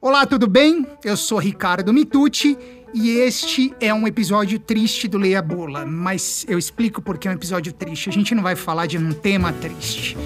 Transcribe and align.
Olá, 0.00 0.24
tudo 0.24 0.46
bem? 0.46 0.86
Eu 1.04 1.16
sou 1.16 1.38
Ricardo 1.38 1.92
Mitucci 1.92 2.56
e 2.94 3.10
este 3.18 3.74
é 3.80 3.92
um 3.92 4.06
episódio 4.06 4.56
triste 4.56 5.08
do 5.08 5.18
Leia 5.18 5.42
Bola, 5.42 5.84
mas 5.84 6.46
eu 6.48 6.56
explico 6.56 7.02
porque 7.02 7.26
é 7.26 7.32
um 7.32 7.34
episódio 7.34 7.72
triste. 7.72 8.08
A 8.08 8.12
gente 8.12 8.32
não 8.32 8.40
vai 8.44 8.54
falar 8.54 8.86
de 8.86 8.96
um 8.96 9.10
tema 9.10 9.52
triste. 9.52 10.16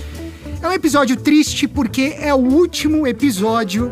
É 0.60 0.68
um 0.68 0.72
episódio 0.72 1.16
triste 1.16 1.66
porque 1.66 2.14
é 2.18 2.34
o 2.34 2.36
último 2.36 3.06
episódio 3.06 3.90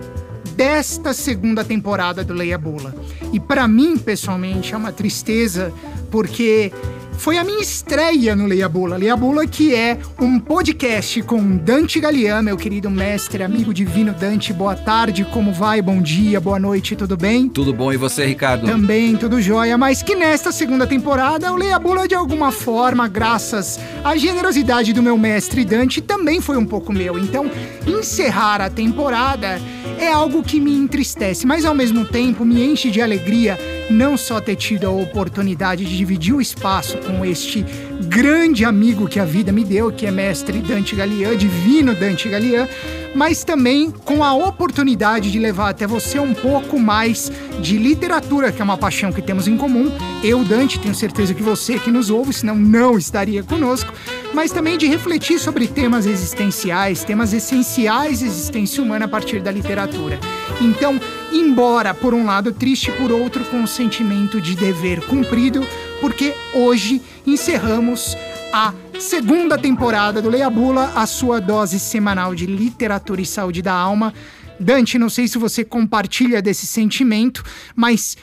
desta 0.54 1.14
segunda 1.14 1.64
temporada 1.64 2.22
do 2.22 2.34
Leia 2.34 2.58
Bola. 2.58 2.94
E 3.32 3.40
para 3.40 3.66
mim, 3.66 3.96
pessoalmente, 3.96 4.74
é 4.74 4.76
uma 4.76 4.92
tristeza 4.92 5.72
porque 6.10 6.70
foi 7.12 7.36
a 7.36 7.44
minha 7.44 7.60
estreia 7.60 8.34
no 8.34 8.46
Leia 8.46 8.68
Bula. 8.68 8.96
Leia 8.96 9.16
Bula, 9.16 9.46
que 9.46 9.74
é 9.74 9.98
um 10.18 10.38
podcast 10.38 11.22
com 11.22 11.56
Dante 11.56 12.00
Galian, 12.00 12.42
meu 12.42 12.56
querido 12.56 12.90
mestre, 12.90 13.42
amigo 13.42 13.74
divino 13.74 14.12
Dante. 14.12 14.52
Boa 14.52 14.74
tarde, 14.74 15.24
como 15.24 15.52
vai? 15.52 15.82
Bom 15.82 16.00
dia, 16.00 16.40
boa 16.40 16.58
noite, 16.58 16.96
tudo 16.96 17.16
bem? 17.16 17.48
Tudo 17.48 17.72
bom, 17.72 17.92
e 17.92 17.96
você, 17.96 18.24
Ricardo? 18.24 18.66
Também, 18.66 19.16
tudo 19.16 19.40
jóia. 19.40 19.76
Mas 19.76 20.02
que 20.02 20.14
nesta 20.14 20.50
segunda 20.50 20.86
temporada, 20.86 21.52
o 21.52 21.56
Leia 21.56 21.78
Bula, 21.78 22.08
de 22.08 22.14
alguma 22.14 22.50
forma, 22.50 23.06
graças 23.06 23.78
à 24.02 24.16
generosidade 24.16 24.92
do 24.92 25.02
meu 25.02 25.18
mestre 25.18 25.64
Dante, 25.64 26.00
também 26.00 26.40
foi 26.40 26.56
um 26.56 26.66
pouco 26.66 26.92
meu. 26.92 27.18
Então, 27.18 27.50
encerrar 27.86 28.60
a 28.60 28.70
temporada 28.70 29.60
é 29.98 30.10
algo 30.10 30.42
que 30.42 30.58
me 30.58 30.74
entristece, 30.74 31.46
mas 31.46 31.64
ao 31.64 31.74
mesmo 31.74 32.04
tempo 32.04 32.44
me 32.44 32.64
enche 32.64 32.90
de 32.90 33.00
alegria 33.02 33.58
não 33.90 34.16
só 34.16 34.40
ter 34.40 34.56
tido 34.56 34.86
a 34.86 34.90
oportunidade 34.90 35.84
de 35.84 35.96
dividir 35.96 36.34
o 36.34 36.40
espaço 36.40 36.96
com 36.98 37.24
este 37.24 37.64
grande 38.06 38.64
amigo 38.64 39.08
que 39.08 39.18
a 39.18 39.24
vida 39.24 39.52
me 39.52 39.64
deu, 39.64 39.92
que 39.92 40.06
é 40.06 40.10
mestre 40.10 40.58
Dante 40.60 40.94
Galian, 40.94 41.36
divino 41.36 41.94
Dante 41.94 42.28
Galian, 42.28 42.68
mas 43.14 43.44
também 43.44 43.90
com 43.90 44.22
a 44.22 44.32
oportunidade 44.34 45.30
de 45.30 45.38
levar 45.38 45.70
até 45.70 45.86
você 45.86 46.18
um 46.18 46.32
pouco 46.32 46.78
mais 46.78 47.30
de 47.60 47.76
literatura, 47.76 48.52
que 48.52 48.60
é 48.60 48.64
uma 48.64 48.78
paixão 48.78 49.12
que 49.12 49.20
temos 49.20 49.48
em 49.48 49.56
comum. 49.56 49.90
Eu, 50.22 50.44
Dante, 50.44 50.78
tenho 50.78 50.94
certeza 50.94 51.34
que 51.34 51.42
você 51.42 51.78
que 51.78 51.90
nos 51.90 52.10
ouve, 52.10 52.32
senão 52.32 52.56
não 52.56 52.96
estaria 52.96 53.42
conosco, 53.42 53.92
mas 54.32 54.52
também 54.52 54.78
de 54.78 54.86
refletir 54.86 55.38
sobre 55.38 55.66
temas 55.66 56.06
existenciais, 56.06 57.04
temas 57.04 57.32
essenciais 57.32 58.20
da 58.20 58.26
existência 58.26 58.82
humana 58.82 59.06
a 59.06 59.08
partir 59.08 59.40
da 59.40 59.50
literatura. 59.50 60.18
Então, 60.60 61.00
embora 61.32 61.94
por 61.94 62.14
um 62.14 62.24
lado 62.24 62.52
triste, 62.52 62.90
por 62.92 63.10
outro 63.10 63.44
com 63.44 63.62
o 63.62 63.68
sentimento 63.68 64.40
de 64.40 64.54
dever 64.54 65.00
cumprido, 65.06 65.66
porque 66.00 66.34
hoje 66.54 67.00
encerramos 67.26 68.16
a 68.52 68.74
segunda 68.98 69.56
temporada 69.56 70.20
do 70.20 70.28
Leia 70.28 70.50
Bula, 70.50 70.92
a 70.94 71.06
sua 71.06 71.40
dose 71.40 71.78
semanal 71.78 72.34
de 72.34 72.46
literatura 72.46 73.20
e 73.20 73.26
saúde 73.26 73.62
da 73.62 73.72
alma. 73.72 74.12
Dante, 74.58 74.98
não 74.98 75.08
sei 75.08 75.28
se 75.28 75.38
você 75.38 75.64
compartilha 75.64 76.42
desse 76.42 76.66
sentimento, 76.66 77.42
mas 77.74 78.16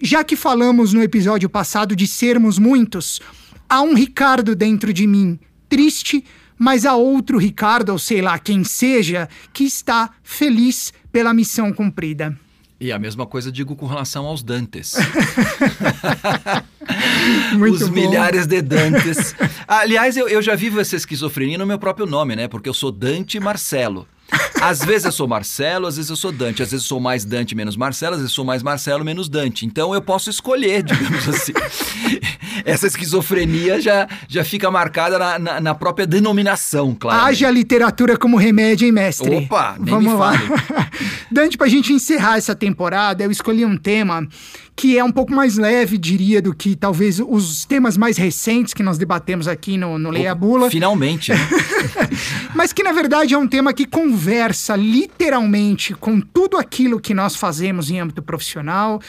já 0.00 0.24
que 0.24 0.36
falamos 0.36 0.92
no 0.92 1.02
episódio 1.02 1.48
passado 1.48 1.94
de 1.94 2.06
sermos 2.06 2.58
muitos, 2.58 3.20
há 3.68 3.82
um 3.82 3.94
Ricardo 3.94 4.54
dentro 4.54 4.92
de 4.92 5.06
mim 5.06 5.38
triste, 5.68 6.24
mas 6.58 6.84
há 6.84 6.94
outro 6.94 7.38
Ricardo, 7.38 7.90
ou 7.90 7.98
sei 7.98 8.20
lá 8.20 8.38
quem 8.38 8.62
seja, 8.62 9.28
que 9.52 9.64
está 9.64 10.10
feliz 10.22 10.92
pela 11.10 11.34
missão 11.34 11.72
cumprida. 11.72 12.38
E 12.82 12.90
a 12.90 12.98
mesma 12.98 13.24
coisa 13.24 13.52
digo 13.52 13.76
com 13.76 13.86
relação 13.86 14.26
aos 14.26 14.42
Dantes. 14.42 14.94
Os 17.70 17.88
bom. 17.88 17.94
milhares 17.94 18.46
de 18.46 18.60
Dantes. 18.62 19.34
Aliás, 19.66 20.16
eu, 20.16 20.28
eu 20.28 20.42
já 20.42 20.54
vivo 20.54 20.80
essa 20.80 20.96
esquizofrenia 20.96 21.58
no 21.58 21.66
meu 21.66 21.78
próprio 21.78 22.06
nome, 22.06 22.36
né? 22.36 22.48
Porque 22.48 22.68
eu 22.68 22.74
sou 22.74 22.90
Dante 22.90 23.38
Marcelo. 23.38 24.06
Às 24.60 24.82
vezes 24.84 25.04
eu 25.04 25.12
sou 25.12 25.28
Marcelo, 25.28 25.86
às 25.86 25.96
vezes 25.96 26.08
eu 26.10 26.16
sou 26.16 26.32
Dante. 26.32 26.62
Às 26.62 26.70
vezes 26.70 26.84
eu 26.84 26.88
sou 26.88 27.00
mais 27.00 27.24
Dante, 27.24 27.54
menos 27.54 27.76
Marcelo. 27.76 28.14
Às 28.14 28.20
vezes 28.20 28.32
eu 28.32 28.34
sou 28.34 28.44
mais 28.44 28.62
Marcelo, 28.62 29.04
menos 29.04 29.28
Dante. 29.28 29.66
Então 29.66 29.94
eu 29.94 30.00
posso 30.00 30.30
escolher, 30.30 30.82
digamos 30.84 31.28
assim. 31.28 31.52
Essa 32.64 32.86
esquizofrenia 32.86 33.80
já, 33.80 34.08
já 34.28 34.44
fica 34.44 34.70
marcada 34.70 35.18
na, 35.18 35.38
na, 35.38 35.60
na 35.60 35.74
própria 35.74 36.06
denominação, 36.06 36.94
claro. 36.94 37.24
Haja 37.24 37.50
literatura 37.50 38.16
como 38.16 38.36
remédio, 38.36 38.86
hein, 38.86 38.92
mestre? 38.92 39.34
Opa, 39.36 39.76
nem 39.78 39.94
Vamos 39.94 40.12
me 40.12 40.18
lá. 40.18 40.32
fale. 40.38 40.92
Dante, 41.30 41.58
pra 41.58 41.66
gente 41.66 41.92
encerrar 41.92 42.36
essa 42.38 42.54
temporada, 42.54 43.24
eu 43.24 43.30
escolhi 43.30 43.64
um 43.64 43.76
tema 43.76 44.26
que 44.74 44.96
é 44.98 45.04
um 45.04 45.12
pouco 45.12 45.32
mais 45.32 45.56
leve, 45.56 45.98
diria, 45.98 46.40
do 46.40 46.54
que 46.54 46.71
talvez 46.76 47.20
os 47.20 47.64
temas 47.64 47.96
mais 47.96 48.16
recentes 48.16 48.74
que 48.74 48.82
nós 48.82 48.98
debatemos 48.98 49.48
aqui 49.48 49.76
no, 49.76 49.98
no 49.98 50.10
Leia 50.10 50.34
Bula. 50.34 50.70
Finalmente, 50.70 51.32
né? 51.32 51.38
Mas 52.54 52.72
que 52.72 52.82
na 52.82 52.92
verdade 52.92 53.34
é 53.34 53.38
um 53.38 53.48
tema 53.48 53.72
que 53.72 53.86
conversa 53.86 54.76
literalmente 54.76 55.94
com 55.94 56.20
tudo 56.20 56.56
aquilo 56.56 57.00
que 57.00 57.14
nós 57.14 57.36
fazemos 57.36 57.90
em 57.90 58.00
âmbito 58.00 58.22
profissional, 58.22 59.00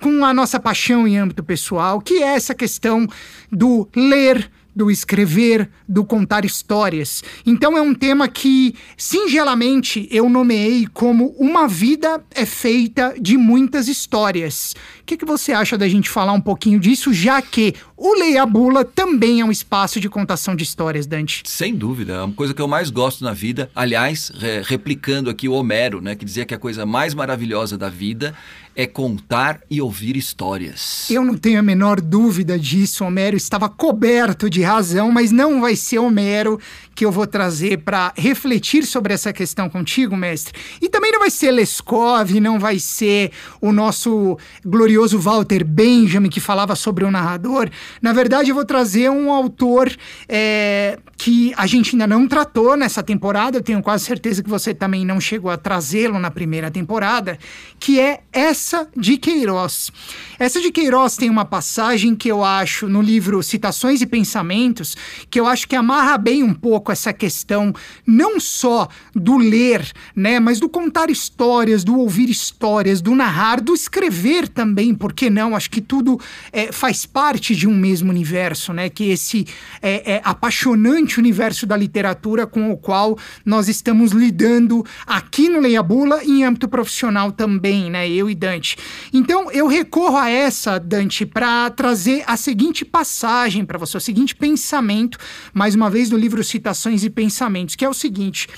com 0.00 0.24
a 0.24 0.32
nossa 0.32 0.60
paixão 0.60 1.06
em 1.06 1.18
âmbito 1.18 1.42
pessoal, 1.42 2.00
que 2.00 2.22
é 2.22 2.34
essa 2.34 2.54
questão 2.54 3.06
do 3.50 3.88
ler, 3.94 4.50
do 4.78 4.92
escrever, 4.92 5.68
do 5.88 6.04
contar 6.04 6.44
histórias. 6.44 7.24
Então 7.44 7.76
é 7.76 7.82
um 7.82 7.92
tema 7.92 8.28
que, 8.28 8.76
singelamente, 8.96 10.06
eu 10.08 10.28
nomeei 10.28 10.86
como 10.94 11.34
Uma 11.36 11.66
Vida 11.66 12.24
é 12.30 12.46
Feita 12.46 13.12
de 13.20 13.36
Muitas 13.36 13.88
Histórias. 13.88 14.76
O 15.00 15.04
que, 15.04 15.16
que 15.16 15.24
você 15.24 15.50
acha 15.50 15.76
da 15.76 15.88
gente 15.88 16.08
falar 16.08 16.32
um 16.32 16.40
pouquinho 16.40 16.78
disso, 16.78 17.12
já 17.12 17.42
que 17.42 17.74
o 17.98 18.14
Leia 18.18 18.46
Bula 18.46 18.84
também 18.84 19.40
é 19.40 19.44
um 19.44 19.50
espaço 19.50 20.00
de 20.00 20.08
contação 20.08 20.54
de 20.54 20.62
histórias, 20.62 21.06
Dante? 21.06 21.42
Sem 21.44 21.74
dúvida, 21.74 22.14
é 22.14 22.22
uma 22.22 22.34
coisa 22.34 22.54
que 22.54 22.62
eu 22.62 22.68
mais 22.68 22.90
gosto 22.90 23.24
na 23.24 23.32
vida. 23.32 23.68
Aliás, 23.74 24.30
re- 24.38 24.62
replicando 24.62 25.28
aqui 25.28 25.48
o 25.48 25.52
Homero, 25.52 26.00
né, 26.00 26.14
que 26.14 26.24
dizia 26.24 26.46
que 26.46 26.54
a 26.54 26.58
coisa 26.58 26.86
mais 26.86 27.12
maravilhosa 27.14 27.76
da 27.76 27.88
vida 27.88 28.34
é 28.76 28.86
contar 28.86 29.60
e 29.68 29.80
ouvir 29.82 30.16
histórias. 30.16 31.10
Eu 31.10 31.24
não 31.24 31.36
tenho 31.36 31.58
a 31.58 31.62
menor 31.62 32.00
dúvida 32.00 32.56
disso. 32.56 33.04
Homero 33.04 33.36
estava 33.36 33.68
coberto 33.68 34.48
de 34.48 34.62
razão, 34.62 35.10
mas 35.10 35.32
não 35.32 35.60
vai 35.60 35.74
ser 35.74 35.98
Homero 35.98 36.60
que 36.94 37.04
eu 37.04 37.10
vou 37.10 37.26
trazer 37.26 37.78
para 37.78 38.12
refletir 38.16 38.84
sobre 38.84 39.12
essa 39.12 39.32
questão 39.32 39.68
contigo, 39.68 40.16
mestre. 40.16 40.52
E 40.80 40.88
também 40.88 41.10
não 41.10 41.18
vai 41.18 41.30
ser 41.30 41.50
Leskov, 41.50 42.30
não 42.40 42.60
vai 42.60 42.78
ser 42.78 43.32
o 43.60 43.72
nosso 43.72 44.38
glorioso 44.64 45.18
Walter 45.18 45.64
Benjamin 45.64 46.28
que 46.28 46.38
falava 46.40 46.76
sobre 46.76 47.04
o 47.04 47.10
narrador. 47.10 47.68
Na 48.00 48.12
verdade, 48.12 48.50
eu 48.50 48.54
vou 48.54 48.64
trazer 48.64 49.10
um 49.10 49.32
autor 49.32 49.94
é, 50.28 50.98
que 51.16 51.52
a 51.56 51.66
gente 51.66 51.94
ainda 51.94 52.06
não 52.06 52.28
tratou 52.28 52.76
nessa 52.76 53.02
temporada. 53.02 53.58
Eu 53.58 53.62
tenho 53.62 53.82
quase 53.82 54.04
certeza 54.04 54.42
que 54.42 54.48
você 54.48 54.72
também 54.72 55.04
não 55.04 55.20
chegou 55.20 55.50
a 55.50 55.56
trazê-lo 55.56 56.18
na 56.18 56.30
primeira 56.30 56.70
temporada, 56.70 57.38
que 57.78 57.98
é 57.98 58.20
essa 58.32 58.88
de 58.96 59.16
Queiroz. 59.16 59.90
Essa 60.38 60.60
de 60.60 60.70
Queiroz 60.70 61.16
tem 61.16 61.28
uma 61.28 61.44
passagem 61.44 62.14
que 62.14 62.28
eu 62.28 62.44
acho 62.44 62.88
no 62.88 63.02
livro 63.02 63.42
Citações 63.42 64.00
e 64.00 64.06
Pensamentos, 64.06 64.96
que 65.28 65.40
eu 65.40 65.46
acho 65.46 65.66
que 65.66 65.74
amarra 65.74 66.16
bem 66.16 66.42
um 66.42 66.54
pouco 66.54 66.92
essa 66.92 67.12
questão 67.12 67.74
não 68.06 68.38
só 68.38 68.88
do 69.14 69.36
ler, 69.36 69.90
né, 70.14 70.38
mas 70.38 70.60
do 70.60 70.68
contar 70.68 71.10
histórias, 71.10 71.82
do 71.82 71.98
ouvir 71.98 72.30
histórias, 72.30 73.00
do 73.00 73.14
narrar, 73.14 73.60
do 73.60 73.74
escrever 73.74 74.48
também, 74.48 74.94
por 74.94 75.12
que 75.12 75.28
não? 75.28 75.56
Acho 75.56 75.70
que 75.70 75.80
tudo 75.80 76.20
é, 76.52 76.70
faz 76.70 77.04
parte 77.04 77.56
de 77.56 77.66
um 77.66 77.74
mesmo 77.78 78.10
universo, 78.10 78.72
né? 78.72 78.88
Que 78.88 79.10
esse 79.10 79.46
é, 79.80 80.14
é, 80.14 80.20
apaixonante 80.24 81.18
universo 81.18 81.66
da 81.66 81.76
literatura 81.76 82.46
com 82.46 82.70
o 82.70 82.76
qual 82.76 83.16
nós 83.44 83.68
estamos 83.68 84.12
lidando 84.12 84.84
aqui 85.06 85.48
no 85.48 85.60
Leia 85.60 85.82
Bula 85.82 86.22
e 86.24 86.40
em 86.40 86.44
âmbito 86.44 86.68
profissional 86.68 87.32
também, 87.32 87.90
né? 87.90 88.08
Eu 88.08 88.28
e 88.28 88.34
Dante. 88.34 88.76
Então 89.12 89.50
eu 89.50 89.66
recorro 89.66 90.16
a 90.16 90.28
essa, 90.28 90.78
Dante, 90.78 91.24
para 91.24 91.70
trazer 91.70 92.24
a 92.26 92.36
seguinte 92.36 92.84
passagem 92.84 93.64
para 93.64 93.78
você, 93.78 93.96
o 93.96 94.00
seguinte 94.00 94.34
pensamento, 94.34 95.18
mais 95.54 95.74
uma 95.74 95.88
vez 95.88 96.10
do 96.10 96.16
livro 96.16 96.42
Citações 96.42 97.04
e 97.04 97.10
Pensamentos, 97.10 97.74
que 97.74 97.84
é 97.84 97.88
o 97.88 97.94
seguinte. 97.94 98.48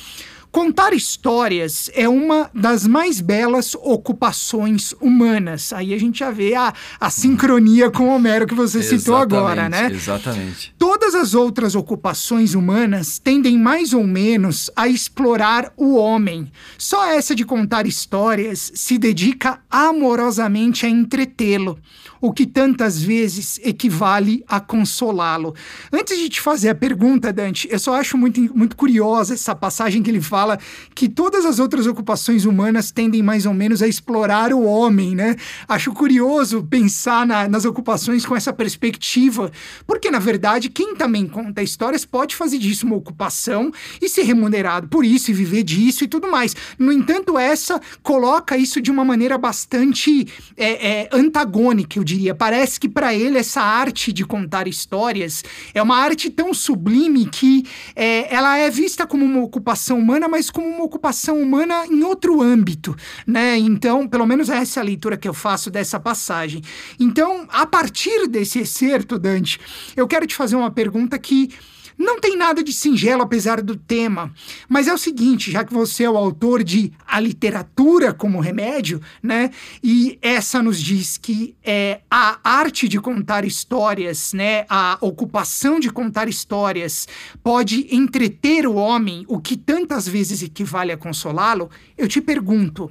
Contar 0.50 0.92
histórias 0.92 1.88
é 1.94 2.08
uma 2.08 2.50
das 2.52 2.84
mais 2.84 3.20
belas 3.20 3.76
ocupações 3.76 4.92
humanas. 5.00 5.72
Aí 5.72 5.94
a 5.94 5.98
gente 5.98 6.18
já 6.18 6.30
vê 6.32 6.56
a, 6.56 6.74
a 6.98 7.08
sincronia 7.08 7.88
com 7.88 8.08
Homero 8.08 8.48
que 8.48 8.54
você 8.54 8.82
citou 8.82 9.14
agora, 9.14 9.68
né? 9.68 9.88
Exatamente. 9.92 10.74
Todas 10.76 11.14
as 11.14 11.34
outras 11.34 11.76
ocupações 11.76 12.54
humanas 12.54 13.18
tendem 13.18 13.56
mais 13.56 13.92
ou 13.92 14.04
menos 14.04 14.68
a 14.74 14.88
explorar 14.88 15.72
o 15.76 15.94
homem. 15.94 16.50
Só 16.76 17.06
essa 17.06 17.32
de 17.32 17.44
contar 17.44 17.86
histórias 17.86 18.72
se 18.74 18.98
dedica 18.98 19.60
amorosamente 19.70 20.84
a 20.84 20.88
entretê-lo. 20.88 21.78
O 22.20 22.32
que 22.32 22.46
tantas 22.46 23.02
vezes 23.02 23.58
equivale 23.62 24.44
a 24.48 24.60
consolá-lo. 24.60 25.54
Antes 25.92 26.18
de 26.18 26.28
te 26.28 26.40
fazer 26.40 26.68
a 26.68 26.74
pergunta, 26.74 27.32
Dante, 27.32 27.68
eu 27.70 27.78
só 27.78 27.94
acho 27.94 28.18
muito, 28.18 28.40
muito 28.56 28.76
curiosa 28.76 29.34
essa 29.34 29.54
passagem 29.54 30.02
que 30.02 30.10
ele 30.10 30.20
fala 30.20 30.58
que 30.94 31.08
todas 31.08 31.44
as 31.44 31.58
outras 31.58 31.86
ocupações 31.86 32.44
humanas 32.44 32.90
tendem 32.90 33.22
mais 33.22 33.46
ou 33.46 33.54
menos 33.54 33.82
a 33.82 33.88
explorar 33.88 34.52
o 34.52 34.64
homem, 34.64 35.14
né? 35.14 35.36
Acho 35.68 35.92
curioso 35.92 36.62
pensar 36.68 37.26
na, 37.26 37.48
nas 37.48 37.64
ocupações 37.64 38.26
com 38.26 38.36
essa 38.36 38.52
perspectiva, 38.52 39.50
porque 39.86 40.10
na 40.10 40.18
verdade 40.18 40.68
quem 40.68 40.94
também 40.94 41.26
conta 41.26 41.62
histórias 41.62 42.04
pode 42.04 42.36
fazer 42.36 42.58
disso 42.58 42.86
uma 42.86 42.96
ocupação 42.96 43.72
e 44.00 44.08
ser 44.08 44.22
remunerado 44.22 44.88
por 44.88 45.04
isso 45.04 45.30
e 45.30 45.34
viver 45.34 45.62
disso 45.62 46.04
e 46.04 46.08
tudo 46.08 46.30
mais. 46.30 46.54
No 46.78 46.92
entanto, 46.92 47.38
essa 47.38 47.80
coloca 48.02 48.56
isso 48.56 48.80
de 48.80 48.90
uma 48.90 49.04
maneira 49.04 49.38
bastante 49.38 50.26
é, 50.56 51.02
é, 51.02 51.08
antagônica, 51.12 51.98
eu 51.98 52.04
diria. 52.10 52.34
Parece 52.34 52.78
que 52.80 52.88
para 52.88 53.14
ele 53.14 53.38
essa 53.38 53.60
arte 53.60 54.12
de 54.12 54.24
contar 54.24 54.66
histórias 54.66 55.44
é 55.72 55.82
uma 55.82 55.96
arte 55.96 56.30
tão 56.30 56.52
sublime 56.52 57.26
que 57.26 57.64
é, 57.94 58.34
ela 58.34 58.58
é 58.58 58.70
vista 58.70 59.06
como 59.06 59.24
uma 59.24 59.42
ocupação 59.42 59.98
humana, 59.98 60.28
mas 60.28 60.50
como 60.50 60.66
uma 60.66 60.84
ocupação 60.84 61.40
humana 61.40 61.86
em 61.86 62.02
outro 62.02 62.40
âmbito, 62.40 62.96
né? 63.26 63.56
Então, 63.58 64.08
pelo 64.08 64.26
menos 64.26 64.48
essa 64.48 64.80
é 64.80 64.82
a 64.82 64.84
leitura 64.84 65.16
que 65.16 65.28
eu 65.28 65.34
faço 65.34 65.70
dessa 65.70 66.00
passagem. 66.00 66.62
Então, 66.98 67.46
a 67.50 67.66
partir 67.66 68.26
desse 68.26 68.58
excerto, 68.60 69.18
Dante, 69.18 69.60
eu 69.96 70.06
quero 70.06 70.26
te 70.26 70.34
fazer 70.34 70.56
uma 70.56 70.70
pergunta 70.70 71.18
que 71.18 71.50
não 72.00 72.18
tem 72.18 72.34
nada 72.34 72.64
de 72.64 72.72
singelo 72.72 73.22
apesar 73.22 73.60
do 73.60 73.76
tema, 73.76 74.32
mas 74.66 74.88
é 74.88 74.94
o 74.94 74.98
seguinte, 74.98 75.50
já 75.50 75.62
que 75.62 75.72
você 75.72 76.04
é 76.04 76.10
o 76.10 76.16
autor 76.16 76.64
de 76.64 76.90
A 77.06 77.20
Literatura 77.20 78.14
como 78.14 78.40
Remédio, 78.40 79.02
né? 79.22 79.50
E 79.84 80.18
essa 80.22 80.62
nos 80.62 80.80
diz 80.80 81.18
que 81.18 81.54
é 81.62 82.00
a 82.10 82.40
arte 82.42 82.88
de 82.88 82.98
contar 82.98 83.44
histórias, 83.44 84.32
né, 84.32 84.64
a 84.68 84.96
ocupação 85.02 85.78
de 85.78 85.90
contar 85.90 86.26
histórias 86.26 87.06
pode 87.42 87.86
entreter 87.94 88.66
o 88.66 88.74
homem, 88.74 89.26
o 89.28 89.38
que 89.38 89.56
tantas 89.56 90.08
vezes 90.08 90.42
equivale 90.42 90.92
a 90.92 90.96
consolá-lo, 90.96 91.68
eu 91.98 92.08
te 92.08 92.20
pergunto, 92.22 92.90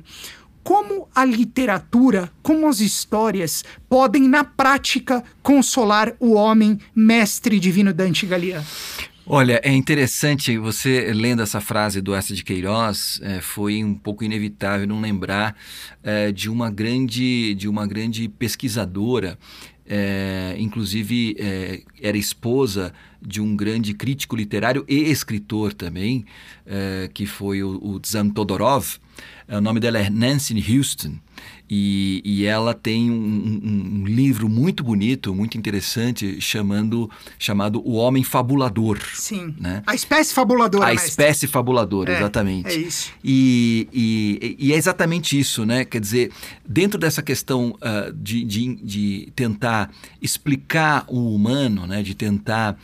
como 0.64 1.08
a 1.14 1.26
literatura, 1.26 2.32
como 2.42 2.68
as 2.68 2.80
histórias 2.80 3.64
podem, 3.88 4.28
na 4.28 4.44
prática, 4.44 5.24
consolar 5.42 6.14
o 6.20 6.34
homem, 6.34 6.80
mestre 6.96 7.60
divino 7.60 7.94
Dante 7.94 8.26
Galia? 8.26 8.64
Olha, 9.32 9.62
é 9.64 9.72
interessante, 9.72 10.58
você 10.58 11.14
lendo 11.14 11.44
essa 11.44 11.62
frase 11.62 12.02
do 12.02 12.16
Essa 12.16 12.34
de 12.34 12.44
Queiroz, 12.44 13.20
é, 13.22 13.40
foi 13.40 13.84
um 13.84 13.94
pouco 13.94 14.24
inevitável 14.24 14.88
não 14.88 15.00
lembrar 15.00 15.56
é, 16.02 16.32
de 16.32 16.50
uma 16.50 16.72
grande, 16.72 17.54
de 17.54 17.68
uma 17.68 17.86
grande 17.86 18.28
pesquisadora, 18.28 19.38
é, 19.86 20.56
inclusive 20.58 21.36
é, 21.38 21.84
era 22.02 22.18
esposa 22.18 22.92
de 23.22 23.40
um 23.40 23.56
grande 23.56 23.94
crítico 23.94 24.36
literário 24.36 24.84
e 24.88 25.12
escritor 25.12 25.74
também, 25.74 26.26
é, 26.66 27.08
que 27.14 27.28
foi 27.28 27.62
o, 27.62 27.70
o 27.70 28.02
Zan 28.04 28.30
Todorov. 28.30 28.98
É, 29.48 29.58
o 29.58 29.62
nome 29.62 29.80
dela 29.80 30.00
é 30.00 30.10
Nancy 30.10 30.54
Houston. 30.76 31.16
E, 31.72 32.22
e 32.26 32.46
ela 32.46 32.74
tem 32.74 33.12
um, 33.12 33.14
um, 33.14 34.02
um, 34.02 34.06
livro 34.06 34.50
muito 34.50 34.84
bonito, 34.84 35.36
muito 35.36 35.56
interessante, 35.56 36.42
chamando, 36.42 37.10
chamado 37.38 37.80
O 37.88 37.94
Homem 37.94 38.24
Fabulador. 38.24 39.00
Sim. 39.14 39.54
Né? 39.60 39.84
A 39.86 39.94
espécie 39.94 40.34
fabuladora. 40.34 40.88
A 40.88 40.90
mestre. 40.90 41.10
espécie 41.10 41.46
fabuladora, 41.46 42.12
é, 42.12 42.18
exatamente. 42.18 42.70
É 42.70 42.76
isso. 42.76 43.12
E, 43.24 43.88
e, 43.94 44.56
e, 44.58 44.74
é 44.74 44.78
exatamente 44.78 45.40
isso, 45.40 45.64
né? 45.64 45.86
Quer 45.86 46.02
dizer, 46.02 46.32
dentro 46.68 47.00
dessa 47.00 47.22
questão 47.22 47.76
uh, 47.76 48.12
de, 48.14 48.44
de, 48.44 48.76
de, 48.78 49.32
tentar 49.36 49.92
explicar 50.20 51.06
o 51.08 51.36
humano, 51.36 51.86
né? 51.86 52.02
de 52.02 52.16
tentar 52.16 52.74
uh, 52.74 52.78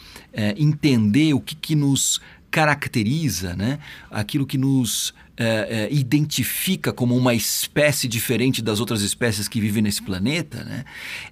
entender 0.58 1.34
o 1.34 1.40
que, 1.40 1.56
que 1.56 1.76
nos 1.76 2.22
caracteriza, 2.56 3.54
né? 3.54 3.80
aquilo 4.10 4.46
que 4.46 4.58
nos 4.58 5.14
é, 5.36 5.90
é, 5.90 5.94
identifica 5.94 6.94
como 6.94 7.14
uma 7.14 7.34
espécie 7.34 8.08
diferente 8.08 8.62
das 8.62 8.80
outras 8.80 9.02
espécies 9.02 9.50
que 9.50 9.60
vivem 9.60 9.84
nesse 9.84 10.02
planeta, 10.02 10.64
né, 10.64 10.86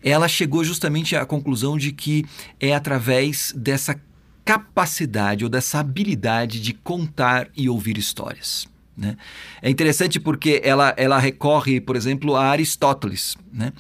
ela 0.04 0.28
chegou 0.28 0.66
justamente 0.66 1.16
à 1.16 1.26
conclusão 1.26 1.78
de 1.78 1.94
que 1.94 2.26
é 2.60 2.76
através 2.76 3.54
dessa 3.56 3.98
capacidade 4.44 5.46
ou 5.46 5.50
dessa 5.50 5.80
habilidade 5.80 6.60
de 6.60 6.74
contar 6.74 7.48
e 7.56 7.70
ouvir 7.70 7.98
histórias. 7.98 8.68
Né? 8.96 9.18
É 9.62 9.70
interessante 9.70 10.20
porque 10.20 10.62
ela, 10.64 10.94
ela 10.98 11.18
recorre, 11.18 11.82
por 11.82 11.96
exemplo, 11.96 12.36
a 12.36 12.46
Aristóteles, 12.46 13.36
né? 13.52 13.74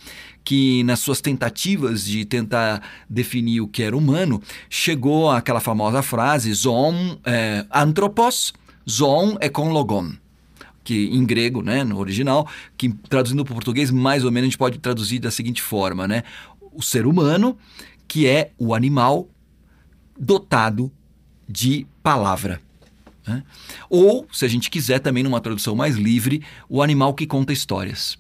que 0.44 0.84
nas 0.84 1.00
suas 1.00 1.22
tentativas 1.22 2.04
de 2.04 2.26
tentar 2.26 2.82
definir 3.10 3.62
o 3.62 3.68
que 3.68 3.82
era 3.82 3.96
humano, 3.96 4.42
chegou 4.70 5.32
àquela 5.32 5.60
famosa 5.60 6.02
frase 6.02 6.54
zoon 6.54 7.18
é, 7.24 7.66
anthropos, 7.74 8.54
zoon 8.90 9.38
é 9.40 9.48
com 9.48 9.72
logon 9.72 10.12
que 10.84 11.06
em 11.06 11.24
grego, 11.26 11.62
né, 11.62 11.84
no 11.84 11.98
original, 11.98 12.48
que 12.78 12.90
traduzindo 12.90 13.44
para 13.46 13.54
o 13.54 13.56
português 13.56 13.90
mais 13.90 14.26
ou 14.26 14.32
menos 14.32 14.48
a 14.48 14.50
gente 14.50 14.58
pode 14.58 14.80
traduzir 14.80 15.20
da 15.20 15.32
seguinte 15.32 15.62
forma, 15.62 16.08
né? 16.08 16.24
O 16.74 16.82
ser 16.82 17.06
humano, 17.06 17.58
que 18.06 18.28
é 18.28 18.52
o 18.58 18.76
animal 18.76 19.30
dotado 20.20 20.92
de 21.48 21.88
palavra. 22.02 22.60
Né? 23.26 23.44
Ou, 23.90 24.28
se 24.32 24.46
a 24.46 24.48
gente 24.48 24.70
quiser 24.70 25.00
também 25.00 25.24
numa 25.24 25.40
tradução 25.40 25.76
mais 25.76 25.96
livre, 25.96 26.44
o 26.68 26.82
animal 26.82 27.14
que 27.14 27.26
conta 27.26 27.54
histórias. 27.54 28.18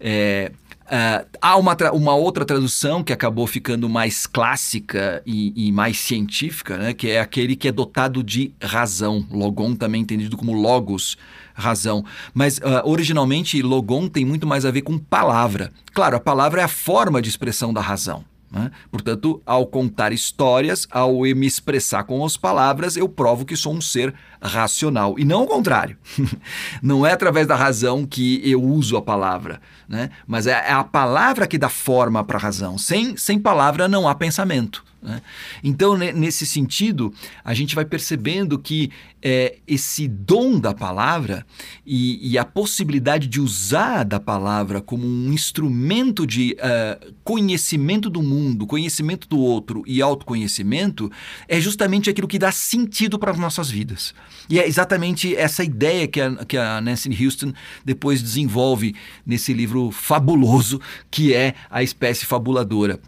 É, 0.00 0.52
Uh, 0.88 1.20
há 1.42 1.54
uma, 1.58 1.76
uma 1.92 2.14
outra 2.14 2.46
tradução 2.46 3.04
que 3.04 3.12
acabou 3.12 3.46
ficando 3.46 3.90
mais 3.90 4.26
clássica 4.26 5.22
e, 5.26 5.68
e, 5.68 5.70
mais 5.70 5.98
científica, 5.98 6.78
né, 6.78 6.94
que 6.94 7.10
é 7.10 7.20
aquele 7.20 7.54
que 7.54 7.68
é 7.68 7.72
dotado 7.72 8.24
de 8.24 8.54
razão. 8.62 9.26
Logon 9.30 9.74
também 9.74 10.00
entendido 10.00 10.34
como 10.34 10.54
logos, 10.54 11.18
razão. 11.52 12.02
Mas 12.32 12.56
uh, 12.56 12.80
originalmente, 12.84 13.60
logon 13.60 14.08
tem 14.08 14.24
muito 14.24 14.46
mais 14.46 14.64
a 14.64 14.70
ver 14.70 14.80
com 14.80 14.96
palavra. 14.96 15.70
Claro, 15.92 16.16
a 16.16 16.20
palavra 16.20 16.62
é 16.62 16.64
a 16.64 16.68
forma 16.68 17.20
de 17.20 17.28
expressão 17.28 17.70
da 17.70 17.82
razão. 17.82 18.24
Né? 18.50 18.70
Portanto, 18.90 19.42
ao 19.44 19.66
contar 19.66 20.12
histórias, 20.12 20.86
ao 20.90 21.20
me 21.20 21.46
expressar 21.46 22.04
com 22.04 22.24
as 22.24 22.36
palavras, 22.36 22.96
eu 22.96 23.08
provo 23.08 23.44
que 23.44 23.56
sou 23.56 23.74
um 23.74 23.80
ser 23.80 24.14
racional. 24.42 25.18
E 25.18 25.24
não 25.24 25.44
o 25.44 25.46
contrário. 25.46 25.96
não 26.82 27.06
é 27.06 27.12
através 27.12 27.46
da 27.46 27.54
razão 27.54 28.06
que 28.06 28.40
eu 28.48 28.62
uso 28.62 28.96
a 28.96 29.02
palavra, 29.02 29.60
né? 29.88 30.10
mas 30.26 30.46
é, 30.46 30.52
é 30.52 30.72
a 30.72 30.84
palavra 30.84 31.46
que 31.46 31.58
dá 31.58 31.68
forma 31.68 32.22
para 32.24 32.38
a 32.38 32.40
razão. 32.40 32.78
Sem, 32.78 33.16
sem 33.16 33.38
palavra 33.38 33.88
não 33.88 34.08
há 34.08 34.14
pensamento. 34.14 34.84
Né? 35.00 35.22
Então, 35.62 35.96
nesse 35.96 36.44
sentido, 36.44 37.12
a 37.44 37.54
gente 37.54 37.74
vai 37.74 37.84
percebendo 37.84 38.58
que 38.58 38.90
é, 39.22 39.58
esse 39.66 40.08
dom 40.08 40.58
da 40.58 40.74
palavra 40.74 41.46
e, 41.86 42.32
e, 42.32 42.38
a 42.38 42.44
possibilidade 42.44 43.26
de 43.26 43.40
usar 43.40 44.04
da 44.04 44.20
palavra 44.20 44.80
como 44.80 45.06
um 45.06 45.32
instrumento 45.32 46.26
de 46.26 46.56
uh, 46.58 47.14
conhecimento 47.24 48.08
do 48.08 48.22
mundo, 48.22 48.66
conhecimento 48.66 49.28
do 49.28 49.38
outro 49.38 49.82
e 49.86 50.00
autoconhecimento 50.00 51.10
é 51.48 51.60
justamente 51.60 52.10
aquilo 52.10 52.28
que 52.28 52.38
dá 52.38 52.52
sentido 52.52 53.18
para 53.18 53.32
as 53.32 53.38
nossas 53.38 53.70
vidas. 53.70 54.14
E 54.48 54.58
é 54.58 54.66
exatamente 54.66 55.34
essa 55.34 55.62
ideia 55.62 56.06
que 56.06 56.20
a, 56.20 56.44
que 56.44 56.56
a 56.56 56.80
Nancy 56.80 57.10
Houston 57.24 57.52
depois 57.84 58.22
desenvolve 58.22 58.94
nesse 59.26 59.52
livro 59.52 59.90
fabuloso 59.90 60.80
que 61.10 61.34
é 61.34 61.54
A 61.70 61.82
Espécie 61.82 62.26
Fabuladora 62.26 63.00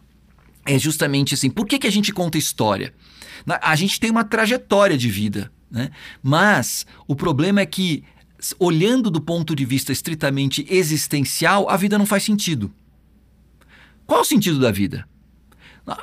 é 0.64 0.78
justamente 0.78 1.34
assim: 1.34 1.50
por 1.50 1.66
que, 1.66 1.78
que 1.78 1.86
a 1.86 1.92
gente 1.92 2.12
conta 2.12 2.38
história? 2.38 2.94
A 3.62 3.74
gente 3.74 3.98
tem 3.98 4.10
uma 4.10 4.24
trajetória 4.24 4.96
de 4.96 5.08
vida, 5.08 5.50
né? 5.70 5.90
mas 6.22 6.86
o 7.08 7.16
problema 7.16 7.60
é 7.60 7.66
que, 7.66 8.04
olhando 8.58 9.10
do 9.10 9.20
ponto 9.20 9.56
de 9.56 9.64
vista 9.64 9.92
estritamente 9.92 10.66
existencial, 10.68 11.68
a 11.68 11.76
vida 11.76 11.96
não 11.96 12.04
faz 12.04 12.22
sentido. 12.22 12.70
Qual 14.06 14.20
o 14.20 14.24
sentido 14.24 14.58
da 14.58 14.70
vida? 14.70 15.08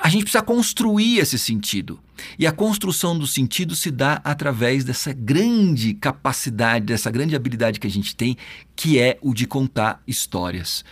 A 0.02 0.10
gente 0.10 0.24
precisa 0.24 0.44
construir 0.44 1.20
esse 1.20 1.38
sentido. 1.38 2.00
E 2.38 2.46
a 2.48 2.52
construção 2.52 3.18
do 3.18 3.28
sentido 3.28 3.76
se 3.76 3.92
dá 3.92 4.22
através 4.24 4.84
dessa 4.84 5.14
grande 5.14 5.94
capacidade, 5.94 6.86
dessa 6.86 7.12
grande 7.12 7.36
habilidade 7.36 7.80
que 7.80 7.88
a 7.88 7.92
gente 7.92 8.16
tem, 8.16 8.38
que 8.76 9.00
é 9.00 9.18
o 9.22 9.34
de 9.34 9.46
contar 9.46 10.02
histórias 10.08 10.84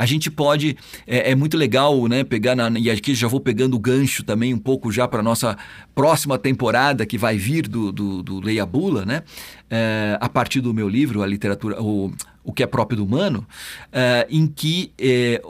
a 0.00 0.06
gente 0.06 0.30
pode. 0.30 0.78
É, 1.06 1.32
é 1.32 1.34
muito 1.34 1.58
legal, 1.58 2.06
né? 2.08 2.24
Pegar 2.24 2.56
na, 2.56 2.70
e 2.78 2.90
aqui 2.90 3.14
já 3.14 3.28
vou 3.28 3.38
pegando 3.38 3.76
o 3.76 3.78
gancho 3.78 4.22
também 4.22 4.54
um 4.54 4.58
pouco 4.58 4.90
já 4.90 5.06
para 5.06 5.22
nossa 5.22 5.58
próxima 5.94 6.38
temporada 6.38 7.04
que 7.04 7.18
vai 7.18 7.36
vir 7.36 7.68
do, 7.68 7.92
do, 7.92 8.22
do 8.22 8.40
Leia 8.40 8.64
Bula, 8.64 9.04
né? 9.04 9.22
É, 9.68 10.16
a 10.18 10.28
partir 10.28 10.62
do 10.62 10.72
meu 10.72 10.88
livro, 10.88 11.22
a 11.22 11.26
literatura, 11.26 11.82
o, 11.82 12.10
o 12.42 12.50
que 12.50 12.62
é 12.62 12.66
próprio 12.66 12.96
do 12.96 13.04
humano, 13.04 13.46
é, 13.92 14.26
em 14.30 14.46
que 14.46 14.90
é, 14.98 15.42